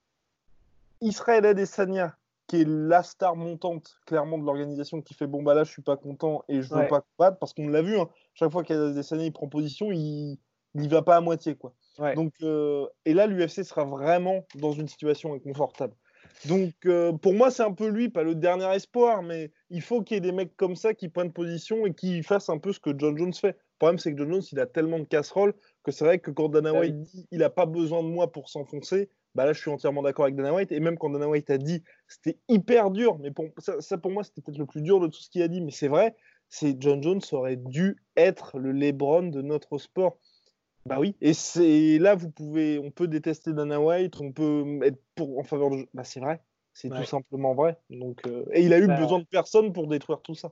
Israël 1.01 1.45
Adesanya, 1.45 2.15
qui 2.47 2.61
est 2.61 2.67
la 2.67 3.03
star 3.03 3.35
montante 3.35 3.99
clairement 4.05 4.37
de 4.37 4.45
l'organisation, 4.45 5.01
qui 5.01 5.13
fait 5.13 5.27
bon 5.27 5.43
bah 5.43 5.53
là 5.53 5.63
je 5.63 5.71
suis 5.71 5.81
pas 5.81 5.97
content 5.97 6.43
et 6.47 6.61
je 6.61 6.73
veux 6.73 6.87
pas 6.87 7.01
combattre 7.01 7.37
parce 7.37 7.53
qu'on 7.53 7.67
l'a 7.67 7.81
vu, 7.81 7.99
hein, 7.99 8.09
chaque 8.33 8.51
fois 8.51 8.63
qu'Adesanya 8.63 9.25
il 9.25 9.33
prend 9.33 9.47
position, 9.47 9.91
il 9.91 10.39
n'y 10.73 10.87
va 10.87 11.03
pas 11.03 11.17
à 11.17 11.21
moitié 11.21 11.55
quoi. 11.55 11.73
Donc 12.15 12.33
euh, 12.41 12.87
et 13.05 13.13
là 13.13 13.27
l'UFC 13.27 13.63
sera 13.63 13.85
vraiment 13.85 14.45
dans 14.55 14.71
une 14.71 14.87
situation 14.87 15.33
inconfortable. 15.33 15.93
Donc 16.45 16.73
euh, 16.85 17.13
pour 17.13 17.33
moi 17.33 17.51
c'est 17.51 17.63
un 17.63 17.73
peu 17.73 17.87
lui, 17.87 18.09
pas 18.09 18.23
le 18.23 18.35
dernier 18.35 18.73
espoir, 18.75 19.23
mais 19.23 19.51
il 19.69 19.81
faut 19.81 20.01
qu'il 20.01 20.15
y 20.15 20.17
ait 20.17 20.21
des 20.21 20.31
mecs 20.31 20.55
comme 20.57 20.75
ça 20.75 20.93
qui 20.93 21.09
prennent 21.09 21.31
position 21.31 21.85
et 21.85 21.93
qui 21.93 22.23
fassent 22.23 22.49
un 22.49 22.57
peu 22.57 22.73
ce 22.73 22.79
que 22.79 22.91
John 22.97 23.17
Jones 23.17 23.33
fait. 23.33 23.57
Le 23.57 23.77
problème 23.79 23.99
c'est 23.99 24.11
que 24.13 24.17
John 24.17 24.31
Jones 24.31 24.43
il 24.51 24.59
a 24.59 24.65
tellement 24.65 24.99
de 24.99 25.05
casseroles 25.05 25.53
que 25.83 25.91
c'est 25.91 26.03
vrai 26.03 26.19
que 26.19 26.31
quand 26.31 26.49
Dana 26.49 26.73
White 26.73 27.01
dit 27.01 27.27
il 27.31 27.43
a 27.43 27.49
pas 27.49 27.65
besoin 27.65 28.03
de 28.03 28.07
moi 28.07 28.31
pour 28.31 28.49
s'enfoncer, 28.49 29.09
Bah 29.35 29.45
là, 29.45 29.53
je 29.53 29.59
suis 29.59 29.69
entièrement 29.69 30.01
d'accord 30.01 30.25
avec 30.25 30.35
Dana 30.35 30.53
White. 30.53 30.71
Et 30.71 30.79
même 30.79 30.97
quand 30.97 31.09
Dana 31.09 31.27
White 31.27 31.49
a 31.49 31.57
dit, 31.57 31.83
c'était 32.07 32.37
hyper 32.47 32.89
dur. 32.89 33.17
Mais 33.19 33.31
pour, 33.31 33.45
ça, 33.59 33.97
pour 33.97 34.11
moi, 34.11 34.23
c'était 34.23 34.41
peut-être 34.41 34.57
le 34.57 34.65
plus 34.65 34.81
dur 34.81 34.99
de 34.99 35.07
tout 35.07 35.21
ce 35.21 35.29
qu'il 35.29 35.41
a 35.41 35.47
dit. 35.47 35.61
Mais 35.61 35.71
c'est 35.71 35.89
vrai, 35.89 36.15
c'est 36.49 36.75
John 36.79 37.03
Jones 37.03 37.21
aurait 37.33 37.57
dû 37.57 37.97
être 38.15 38.57
le 38.57 38.71
LeBron 38.71 39.23
de 39.23 39.41
notre 39.41 39.77
sport. 39.77 40.17
Bah 40.85 40.97
oui. 40.99 41.15
Et 41.21 41.33
c'est 41.33 41.97
là, 41.97 42.15
vous 42.15 42.29
pouvez, 42.29 42.79
on 42.79 42.91
peut 42.91 43.07
détester 43.07 43.53
Dana 43.53 43.79
White, 43.81 44.19
on 44.21 44.31
peut 44.31 44.79
être 44.83 44.99
pour 45.15 45.39
en 45.39 45.43
faveur 45.43 45.69
de. 45.71 45.87
Bah 45.93 46.03
c'est 46.03 46.19
vrai. 46.19 46.41
C'est 46.73 46.89
tout 46.89 47.05
simplement 47.05 47.53
vrai. 47.55 47.77
Donc, 47.89 48.27
euh, 48.27 48.43
Et 48.51 48.61
il 48.61 48.73
a 48.73 48.79
eu 48.79 48.87
bah, 48.87 48.99
besoin 48.99 49.19
de 49.19 49.23
personne 49.23 49.71
pour 49.71 49.87
détruire 49.87 50.21
tout 50.21 50.35
ça. 50.35 50.51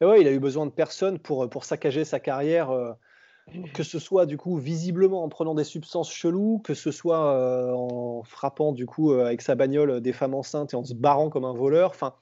Et 0.00 0.04
ouais, 0.04 0.20
il 0.20 0.26
a 0.26 0.32
eu 0.32 0.40
besoin 0.40 0.66
de 0.66 0.72
personne 0.72 1.20
pour, 1.20 1.48
pour 1.48 1.64
saccager 1.64 2.04
sa 2.04 2.18
carrière. 2.18 2.70
Euh, 2.70 2.92
que 3.74 3.82
ce 3.82 3.98
soit 3.98 4.26
du 4.26 4.38
coup 4.38 4.56
visiblement 4.56 5.22
en 5.22 5.28
prenant 5.28 5.54
des 5.54 5.64
substances 5.64 6.10
cheloues, 6.10 6.60
que 6.60 6.74
ce 6.74 6.90
soit 6.90 7.32
euh, 7.34 7.72
en 7.72 8.22
frappant 8.22 8.72
du 8.72 8.86
coup 8.86 9.12
euh, 9.12 9.26
avec 9.26 9.42
sa 9.42 9.54
bagnole 9.54 10.00
des 10.00 10.12
femmes 10.12 10.34
enceintes 10.34 10.72
et 10.72 10.76
en 10.76 10.84
se 10.84 10.94
barrant 10.94 11.28
comme 11.28 11.44
un 11.44 11.52
voleur. 11.52 11.90
Enfin, 11.90 12.14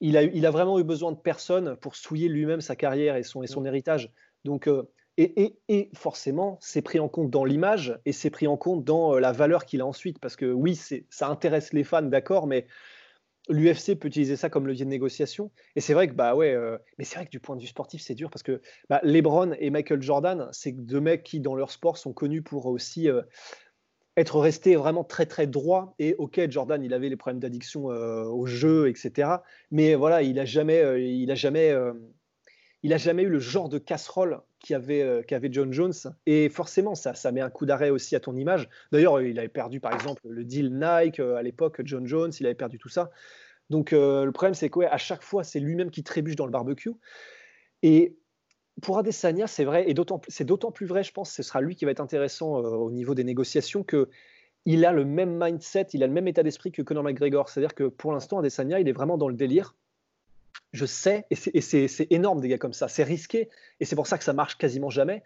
il 0.00 0.16
a, 0.16 0.22
il 0.22 0.44
a 0.44 0.50
vraiment 0.50 0.78
eu 0.78 0.84
besoin 0.84 1.12
de 1.12 1.16
personne 1.16 1.76
pour 1.76 1.96
souiller 1.96 2.28
lui-même 2.28 2.60
sa 2.60 2.76
carrière 2.76 3.16
et 3.16 3.22
son, 3.22 3.42
et 3.42 3.46
son 3.46 3.62
mmh. 3.62 3.66
héritage. 3.66 4.12
Donc, 4.44 4.68
euh, 4.68 4.82
et, 5.16 5.90
forcément, 5.94 6.58
c'est 6.60 6.82
pris 6.82 6.98
en 6.98 7.08
compte 7.08 7.30
dans 7.30 7.44
l'image 7.44 7.98
et 8.04 8.12
c'est 8.12 8.30
pris 8.30 8.46
en 8.46 8.56
compte 8.56 8.84
dans 8.84 9.18
la 9.18 9.32
valeur 9.32 9.64
qu'il 9.64 9.80
a 9.80 9.86
ensuite. 9.86 10.18
Parce 10.18 10.36
que 10.36 10.46
oui, 10.46 10.78
ça 11.10 11.28
intéresse 11.28 11.72
les 11.72 11.84
fans, 11.84 12.02
d'accord, 12.02 12.46
mais 12.46 12.66
l'UFC 13.48 13.94
peut 13.98 14.08
utiliser 14.08 14.36
ça 14.36 14.48
comme 14.48 14.66
levier 14.66 14.84
de 14.84 14.90
négociation. 14.90 15.50
Et 15.76 15.80
c'est 15.80 15.94
vrai 15.94 16.08
que, 16.08 16.14
bah 16.14 16.34
ouais, 16.34 16.52
euh, 16.52 16.78
mais 16.98 17.04
c'est 17.04 17.16
vrai 17.16 17.26
que 17.26 17.30
du 17.30 17.40
point 17.40 17.56
de 17.56 17.60
vue 17.60 17.66
sportif, 17.66 18.02
c'est 18.02 18.14
dur 18.14 18.30
parce 18.30 18.42
que 18.42 18.60
bah, 18.88 19.00
LeBron 19.02 19.52
et 19.58 19.70
Michael 19.70 20.02
Jordan, 20.02 20.48
c'est 20.52 20.72
deux 20.72 21.00
mecs 21.00 21.22
qui, 21.22 21.40
dans 21.40 21.54
leur 21.54 21.70
sport, 21.70 21.98
sont 21.98 22.12
connus 22.12 22.42
pour 22.42 22.66
aussi 22.66 23.08
euh, 23.08 23.22
être 24.16 24.38
restés 24.38 24.76
vraiment 24.76 25.04
très 25.04 25.26
très 25.26 25.46
droits. 25.46 25.94
Et 25.98 26.14
ok, 26.16 26.48
Jordan, 26.50 26.82
il 26.82 26.94
avait 26.94 27.08
les 27.08 27.16
problèmes 27.16 27.40
d'addiction 27.40 27.90
euh, 27.90 28.24
au 28.24 28.46
jeu, 28.46 28.88
etc. 28.88 29.28
Mais 29.70 29.94
voilà, 29.94 30.22
il 30.22 30.38
a 30.38 30.44
jamais, 30.44 31.02
il 31.02 31.30
a 31.30 31.34
jamais 31.34 31.74
il 32.84 32.90
n'a 32.90 32.98
jamais 32.98 33.22
eu 33.22 33.30
le 33.30 33.38
genre 33.38 33.70
de 33.70 33.78
casserole 33.78 34.42
qu'avait 34.60 35.00
euh, 35.00 35.22
qu'avait 35.22 35.48
John 35.50 35.72
Jones. 35.72 35.94
Et 36.26 36.50
forcément, 36.50 36.94
ça, 36.94 37.14
ça 37.14 37.32
met 37.32 37.40
un 37.40 37.48
coup 37.48 37.64
d'arrêt 37.64 37.88
aussi 37.88 38.14
à 38.14 38.20
ton 38.20 38.36
image. 38.36 38.68
D'ailleurs, 38.92 39.22
il 39.22 39.38
avait 39.38 39.48
perdu, 39.48 39.80
par 39.80 39.94
exemple, 39.94 40.20
le 40.28 40.44
deal 40.44 40.70
Nike 40.70 41.18
euh, 41.18 41.36
à 41.36 41.42
l'époque, 41.42 41.80
John 41.84 42.06
Jones, 42.06 42.30
il 42.38 42.44
avait 42.44 42.54
perdu 42.54 42.78
tout 42.78 42.90
ça. 42.90 43.10
Donc, 43.70 43.94
euh, 43.94 44.26
le 44.26 44.32
problème, 44.32 44.52
c'est 44.52 44.68
qu'à 44.68 44.98
chaque 44.98 45.22
fois, 45.22 45.44
c'est 45.44 45.60
lui-même 45.60 45.90
qui 45.90 46.04
trébuche 46.04 46.36
dans 46.36 46.44
le 46.44 46.52
barbecue. 46.52 46.92
Et 47.82 48.18
pour 48.82 48.98
Adesanya, 48.98 49.46
c'est 49.46 49.64
vrai, 49.64 49.90
et 49.90 49.94
c'est 50.28 50.44
d'autant 50.44 50.70
plus 50.70 50.84
vrai, 50.84 51.02
je 51.02 51.12
pense, 51.12 51.32
ce 51.32 51.42
sera 51.42 51.62
lui 51.62 51.76
qui 51.76 51.86
va 51.86 51.90
être 51.90 52.00
intéressant 52.00 52.56
au 52.56 52.90
niveau 52.90 53.14
des 53.14 53.24
négociations, 53.24 53.82
que 53.82 54.10
il 54.66 54.84
a 54.84 54.92
le 54.92 55.06
même 55.06 55.42
mindset, 55.42 55.86
il 55.94 56.02
a 56.02 56.06
le 56.06 56.12
même 56.12 56.28
état 56.28 56.42
d'esprit 56.42 56.70
que 56.70 56.82
Conor 56.82 57.04
McGregor. 57.04 57.48
C'est-à-dire 57.48 57.74
que 57.74 57.84
pour 57.84 58.12
l'instant, 58.12 58.40
Adesanya, 58.40 58.78
il 58.78 58.88
est 58.88 58.92
vraiment 58.92 59.16
dans 59.16 59.28
le 59.28 59.36
délire 59.36 59.74
je 60.74 60.86
sais, 60.86 61.24
et 61.30 61.60
c'est 61.60 62.06
énorme 62.10 62.40
des 62.40 62.48
gars 62.48 62.58
comme 62.58 62.72
ça, 62.72 62.88
c'est 62.88 63.04
risqué, 63.04 63.48
et 63.78 63.84
c'est 63.84 63.94
pour 63.94 64.08
ça 64.08 64.18
que 64.18 64.24
ça 64.24 64.32
marche 64.32 64.58
quasiment 64.58 64.90
jamais. 64.90 65.22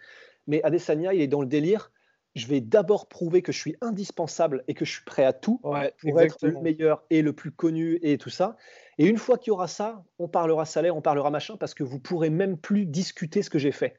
Mais 0.47 0.63
Adesanya, 0.63 1.15
il 1.15 1.23
est 1.23 1.27
dans 1.27 1.41
le 1.41 1.47
délire. 1.47 1.91
Je 2.35 2.47
vais 2.47 2.61
d'abord 2.61 3.09
prouver 3.09 3.41
que 3.41 3.51
je 3.51 3.59
suis 3.59 3.75
indispensable 3.81 4.63
et 4.69 4.75
que 4.75 4.85
je 4.85 4.93
suis 4.93 5.05
prêt 5.05 5.25
à 5.25 5.33
tout 5.33 5.59
pour 5.59 6.21
être 6.21 6.47
le 6.47 6.61
meilleur 6.61 7.03
et 7.09 7.23
le 7.23 7.33
plus 7.33 7.51
connu 7.51 7.99
et 8.03 8.19
tout 8.19 8.29
ça. 8.31 8.57
Et 8.99 9.07
une 9.07 9.17
fois 9.17 9.39
qu'il 9.39 9.49
y 9.49 9.51
aura 9.51 9.69
ça, 9.69 10.05
on 10.19 10.29
parlera 10.29 10.67
salaire, 10.67 10.95
on 10.95 11.01
parlera 11.01 11.31
machin, 11.31 11.57
parce 11.57 11.73
que 11.73 11.83
vous 11.83 11.99
pourrez 11.99 12.31
même 12.31 12.59
plus 12.59 12.85
discuter 12.85 13.43
ce 13.43 13.49
que 13.49 13.59
j'ai 13.59 13.73
fait. 13.73 13.99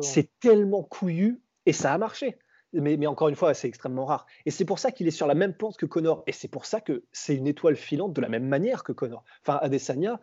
C'est 0.00 0.30
tellement 0.40 0.82
couillu 0.82 1.42
et 1.66 1.74
ça 1.74 1.92
a 1.92 1.98
marché. 1.98 2.38
Mais, 2.72 2.96
mais, 2.96 3.06
encore 3.06 3.28
une 3.28 3.36
fois, 3.36 3.52
c'est 3.52 3.68
extrêmement 3.68 4.06
rare. 4.06 4.24
Et 4.46 4.50
c'est 4.50 4.64
pour 4.64 4.78
ça 4.78 4.90
qu'il 4.90 5.06
est 5.06 5.10
sur 5.10 5.26
la 5.26 5.34
même 5.34 5.52
pente 5.52 5.76
que 5.76 5.84
Connor. 5.84 6.24
Et 6.26 6.32
c'est 6.32 6.48
pour 6.48 6.64
ça 6.64 6.80
que 6.80 7.04
c'est 7.12 7.36
une 7.36 7.46
étoile 7.46 7.76
filante 7.76 8.14
de 8.14 8.20
la 8.22 8.30
même 8.30 8.48
manière 8.48 8.82
que 8.82 8.92
Connor. 8.92 9.24
Enfin, 9.42 9.58
Adesanya, 9.60 10.18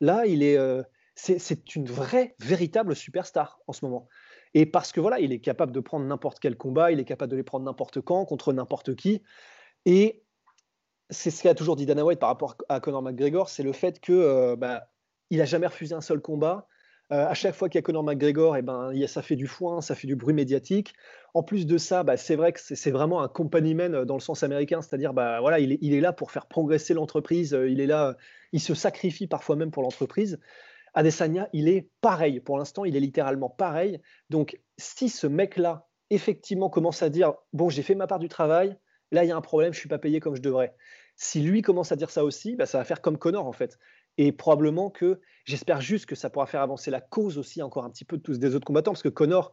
Là, 0.00 0.26
il 0.26 0.42
est, 0.42 0.56
euh, 0.56 0.82
c'est 1.14 1.76
une 1.76 1.86
vraie, 1.86 2.34
véritable 2.40 2.96
superstar 2.96 3.60
en 3.66 3.72
ce 3.72 3.84
moment. 3.84 4.08
Et 4.54 4.66
parce 4.66 4.92
que 4.92 5.00
voilà, 5.00 5.20
il 5.20 5.32
est 5.32 5.40
capable 5.40 5.72
de 5.72 5.80
prendre 5.80 6.06
n'importe 6.06 6.38
quel 6.38 6.56
combat, 6.56 6.92
il 6.92 7.00
est 7.00 7.04
capable 7.04 7.32
de 7.32 7.36
les 7.36 7.42
prendre 7.42 7.64
n'importe 7.64 8.00
quand, 8.00 8.24
contre 8.24 8.52
n'importe 8.52 8.94
qui. 8.94 9.22
Et 9.84 10.22
c'est 11.10 11.30
ce 11.30 11.42
qu'a 11.42 11.54
toujours 11.54 11.76
dit 11.76 11.86
Dana 11.86 12.04
White 12.04 12.20
par 12.20 12.28
rapport 12.28 12.56
à 12.68 12.80
Conor 12.80 13.02
McGregor, 13.02 13.48
c'est 13.48 13.62
le 13.62 13.72
fait 13.72 14.00
que 14.00 14.12
euh, 14.12 14.56
bah, 14.56 14.90
il 15.30 15.40
a 15.40 15.44
jamais 15.44 15.66
refusé 15.66 15.94
un 15.94 16.00
seul 16.00 16.20
combat. 16.20 16.66
Euh, 17.12 17.26
à 17.26 17.34
chaque 17.34 17.54
fois 17.54 17.68
qu'il 17.68 17.78
y 17.78 17.80
a 17.80 17.82
Conor 17.82 18.02
McGregor, 18.02 18.56
et 18.56 18.60
eh 18.60 18.62
ben, 18.62 18.92
ça 19.06 19.20
fait 19.20 19.36
du 19.36 19.46
foin, 19.46 19.82
ça 19.82 19.94
fait 19.94 20.06
du 20.06 20.16
bruit 20.16 20.32
médiatique. 20.32 20.94
En 21.34 21.42
plus 21.42 21.66
de 21.66 21.76
ça, 21.76 22.02
bah, 22.02 22.16
c'est 22.16 22.36
vrai 22.36 22.52
que 22.52 22.60
c'est 22.60 22.90
vraiment 22.90 23.22
un 23.22 23.28
company 23.28 23.74
man 23.74 24.04
dans 24.04 24.14
le 24.14 24.20
sens 24.20 24.42
américain, 24.42 24.80
c'est-à-dire 24.80 25.12
bah, 25.12 25.40
voilà, 25.40 25.58
il 25.58 25.94
est, 25.94 26.00
là 26.00 26.12
pour 26.12 26.30
faire 26.30 26.46
progresser 26.46 26.94
l'entreprise, 26.94 27.56
il 27.68 27.80
est 27.80 27.86
là, 27.86 28.16
il 28.52 28.60
se 28.60 28.74
sacrifie 28.74 29.26
parfois 29.26 29.56
même 29.56 29.70
pour 29.70 29.82
l'entreprise. 29.82 30.38
Adesanya, 30.94 31.48
il 31.52 31.68
est 31.68 31.90
pareil. 32.00 32.40
Pour 32.40 32.56
l'instant, 32.56 32.84
il 32.84 32.96
est 32.96 33.00
littéralement 33.00 33.50
pareil. 33.50 34.00
Donc, 34.30 34.58
si 34.78 35.08
ce 35.08 35.26
mec-là, 35.26 35.88
effectivement, 36.10 36.70
commence 36.70 37.02
à 37.02 37.10
dire 37.10 37.34
Bon, 37.52 37.68
j'ai 37.68 37.82
fait 37.82 37.96
ma 37.96 38.06
part 38.06 38.20
du 38.20 38.28
travail, 38.28 38.78
là, 39.10 39.24
il 39.24 39.28
y 39.28 39.32
a 39.32 39.36
un 39.36 39.40
problème, 39.40 39.72
je 39.72 39.78
ne 39.78 39.80
suis 39.80 39.88
pas 39.88 39.98
payé 39.98 40.20
comme 40.20 40.36
je 40.36 40.42
devrais. 40.42 40.74
Si 41.16 41.40
lui 41.42 41.62
commence 41.62 41.92
à 41.92 41.96
dire 41.96 42.10
ça 42.10 42.24
aussi, 42.24 42.56
bah, 42.56 42.66
ça 42.66 42.78
va 42.78 42.84
faire 42.84 43.00
comme 43.00 43.18
Connor, 43.18 43.46
en 43.46 43.52
fait. 43.52 43.78
Et 44.18 44.32
probablement 44.32 44.90
que, 44.90 45.20
j'espère 45.44 45.80
juste 45.80 46.06
que 46.06 46.14
ça 46.14 46.30
pourra 46.30 46.46
faire 46.46 46.62
avancer 46.62 46.90
la 46.90 47.00
cause 47.00 47.38
aussi 47.38 47.62
encore 47.62 47.84
un 47.84 47.90
petit 47.90 48.04
peu 48.04 48.16
de 48.16 48.22
tous 48.22 48.38
des 48.38 48.54
autres 48.54 48.66
combattants, 48.66 48.92
parce 48.92 49.02
que 49.02 49.08
Connor, 49.08 49.52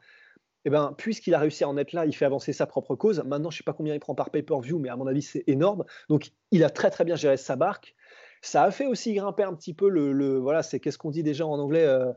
eh 0.66 0.70
ben, 0.70 0.94
puisqu'il 0.98 1.34
a 1.34 1.40
réussi 1.40 1.64
à 1.64 1.70
en 1.70 1.78
être 1.78 1.94
là, 1.94 2.06
il 2.06 2.16
fait 2.16 2.26
avancer 2.26 2.54
sa 2.54 2.68
propre 2.68 2.96
cause. 2.96 3.24
Maintenant, 3.26 3.50
je 3.50 3.56
ne 3.56 3.58
sais 3.60 3.64
pas 3.64 3.74
combien 3.74 3.96
il 3.96 4.00
prend 4.00 4.14
par 4.14 4.30
pay-per-view, 4.30 4.78
mais 4.78 4.90
à 4.90 4.96
mon 4.96 5.08
avis, 5.08 5.24
c'est 5.24 5.44
énorme. 5.48 5.86
Donc, 6.08 6.32
il 6.52 6.64
a 6.64 6.70
très 6.70 6.92
très 6.92 7.04
bien 7.04 7.16
géré 7.16 7.38
sa 7.38 7.56
barque. 7.56 7.96
Ça 8.42 8.64
a 8.64 8.72
fait 8.72 8.86
aussi 8.86 9.14
grimper 9.14 9.44
un 9.44 9.54
petit 9.54 9.74
peu 9.74 9.90
le, 9.90 10.38
voilà, 10.38 10.64
c'est 10.64 10.80
qu'est-ce 10.80 10.98
qu'on 10.98 11.12
dit 11.12 11.24
déjà 11.24 11.46
en 11.46 11.60
anglais 11.60 11.86
euh, 11.86 12.12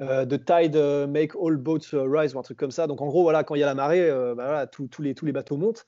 euh, 0.00 0.26
The 0.26 0.44
tide 0.44 0.76
euh, 0.76 1.06
make 1.06 1.32
all 1.34 1.56
boats 1.56 1.92
rise 1.92 2.34
ou 2.34 2.38
un 2.38 2.42
truc 2.42 2.58
comme 2.58 2.70
ça. 2.70 2.86
Donc 2.86 3.00
en 3.00 3.06
gros, 3.06 3.22
voilà, 3.22 3.44
quand 3.44 3.54
il 3.54 3.60
y 3.60 3.62
a 3.62 3.66
la 3.66 3.74
marée, 3.74 4.10
bah, 4.10 4.34
voilà, 4.34 4.66
tous 4.66 4.88
les, 5.00 5.14
tous 5.14 5.26
les 5.26 5.32
bateaux 5.32 5.56
montent. 5.56 5.86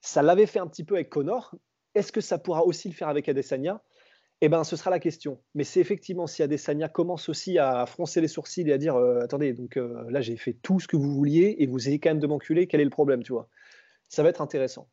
Ça 0.00 0.22
l'avait 0.22 0.46
fait 0.46 0.60
un 0.60 0.66
petit 0.66 0.84
peu 0.84 0.94
avec 0.94 1.10
Connor. 1.10 1.54
Est-ce 1.94 2.12
que 2.12 2.20
ça 2.20 2.38
pourra 2.38 2.64
aussi 2.64 2.88
le 2.88 2.94
faire 2.94 3.08
avec 3.08 3.28
Adesanya? 3.28 3.82
Eh 4.40 4.48
ben, 4.48 4.64
ce 4.64 4.76
sera 4.76 4.90
la 4.90 4.98
question. 4.98 5.38
Mais 5.54 5.64
c'est 5.64 5.80
effectivement 5.80 6.26
si 6.26 6.42
Adesanya 6.42 6.88
commence 6.88 7.28
aussi 7.28 7.58
à 7.58 7.84
froncer 7.86 8.20
les 8.20 8.28
sourcils 8.28 8.68
et 8.68 8.72
à 8.72 8.78
dire 8.78 8.96
attendez, 8.96 9.52
donc 9.52 9.76
là 10.08 10.20
j'ai 10.20 10.36
fait 10.36 10.54
tout 10.54 10.80
ce 10.80 10.88
que 10.88 10.96
vous 10.96 11.12
vouliez 11.12 11.56
et 11.58 11.66
vous 11.66 11.88
avez 11.88 11.98
quand 11.98 12.10
même 12.10 12.20
de 12.20 12.26
m'enculer, 12.26 12.66
quel 12.66 12.80
est 12.80 12.84
le 12.84 12.90
problème, 12.90 13.22
tu 13.22 13.32
vois? 13.32 13.48
Ça 14.08 14.22
va 14.22 14.30
être 14.30 14.40
intéressant. 14.40 14.88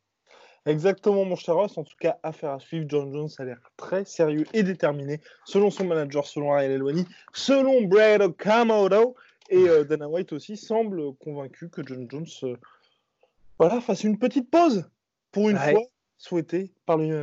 Exactement, 0.67 1.23
mon 1.23 1.37
cher 1.37 1.55
Ross. 1.55 1.77
En 1.77 1.85
tout 1.85 1.95
cas, 1.97 2.19
affaire 2.23 2.51
à 2.51 2.59
suivre. 2.59 2.85
John 2.89 3.11
Jones 3.13 3.29
a 3.37 3.45
l'air 3.45 3.59
très 3.77 4.03
sérieux 4.03 4.43
et 4.53 4.63
déterminé, 4.63 5.21
selon 5.45 5.71
son 5.71 5.85
manager, 5.85 6.27
selon 6.27 6.51
Ariel 6.51 6.73
Elwani, 6.73 7.05
selon 7.33 7.83
Brad 7.83 8.21
Okamoto. 8.21 9.15
Et 9.49 9.69
euh, 9.69 9.85
Dana 9.85 10.09
White 10.09 10.33
aussi 10.33 10.57
semble 10.57 11.15
convaincu 11.15 11.69
que 11.69 11.81
John 11.87 12.05
Jones 12.11 12.27
euh, 12.43 12.57
voilà, 13.57 13.79
fasse 13.79 14.03
une 14.03 14.19
petite 14.19 14.51
pause, 14.51 14.89
pour 15.31 15.49
une 15.49 15.57
fois, 15.57 15.83
souhaité 16.17 16.73
par 16.85 16.97
lui. 16.97 17.13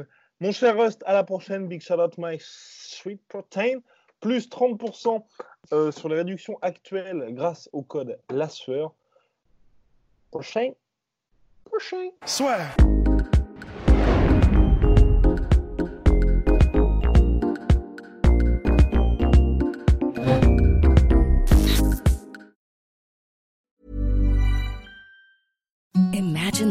Mon 0.44 0.52
cher 0.52 0.76
Rust, 0.76 1.02
à 1.07 1.14
la 1.14 1.24
prochaine. 1.24 1.68
Big 1.68 1.80
shout 1.80 1.98
out 1.98 2.18
my 2.18 2.37
sweet 2.38 3.18
protein. 3.28 3.80
Plus 4.20 4.46
30% 4.46 5.24
euh, 5.72 5.90
sur 5.90 6.11
les 6.11 6.16
réductions 6.16 6.59
actuelles 6.61 7.28
grâce 7.30 7.70
au 7.72 7.80
code 7.80 8.18
LASFEUR. 8.28 8.94
Prochain. 10.30 10.72
Prochain. 11.64 12.11
Soit. 12.26 12.59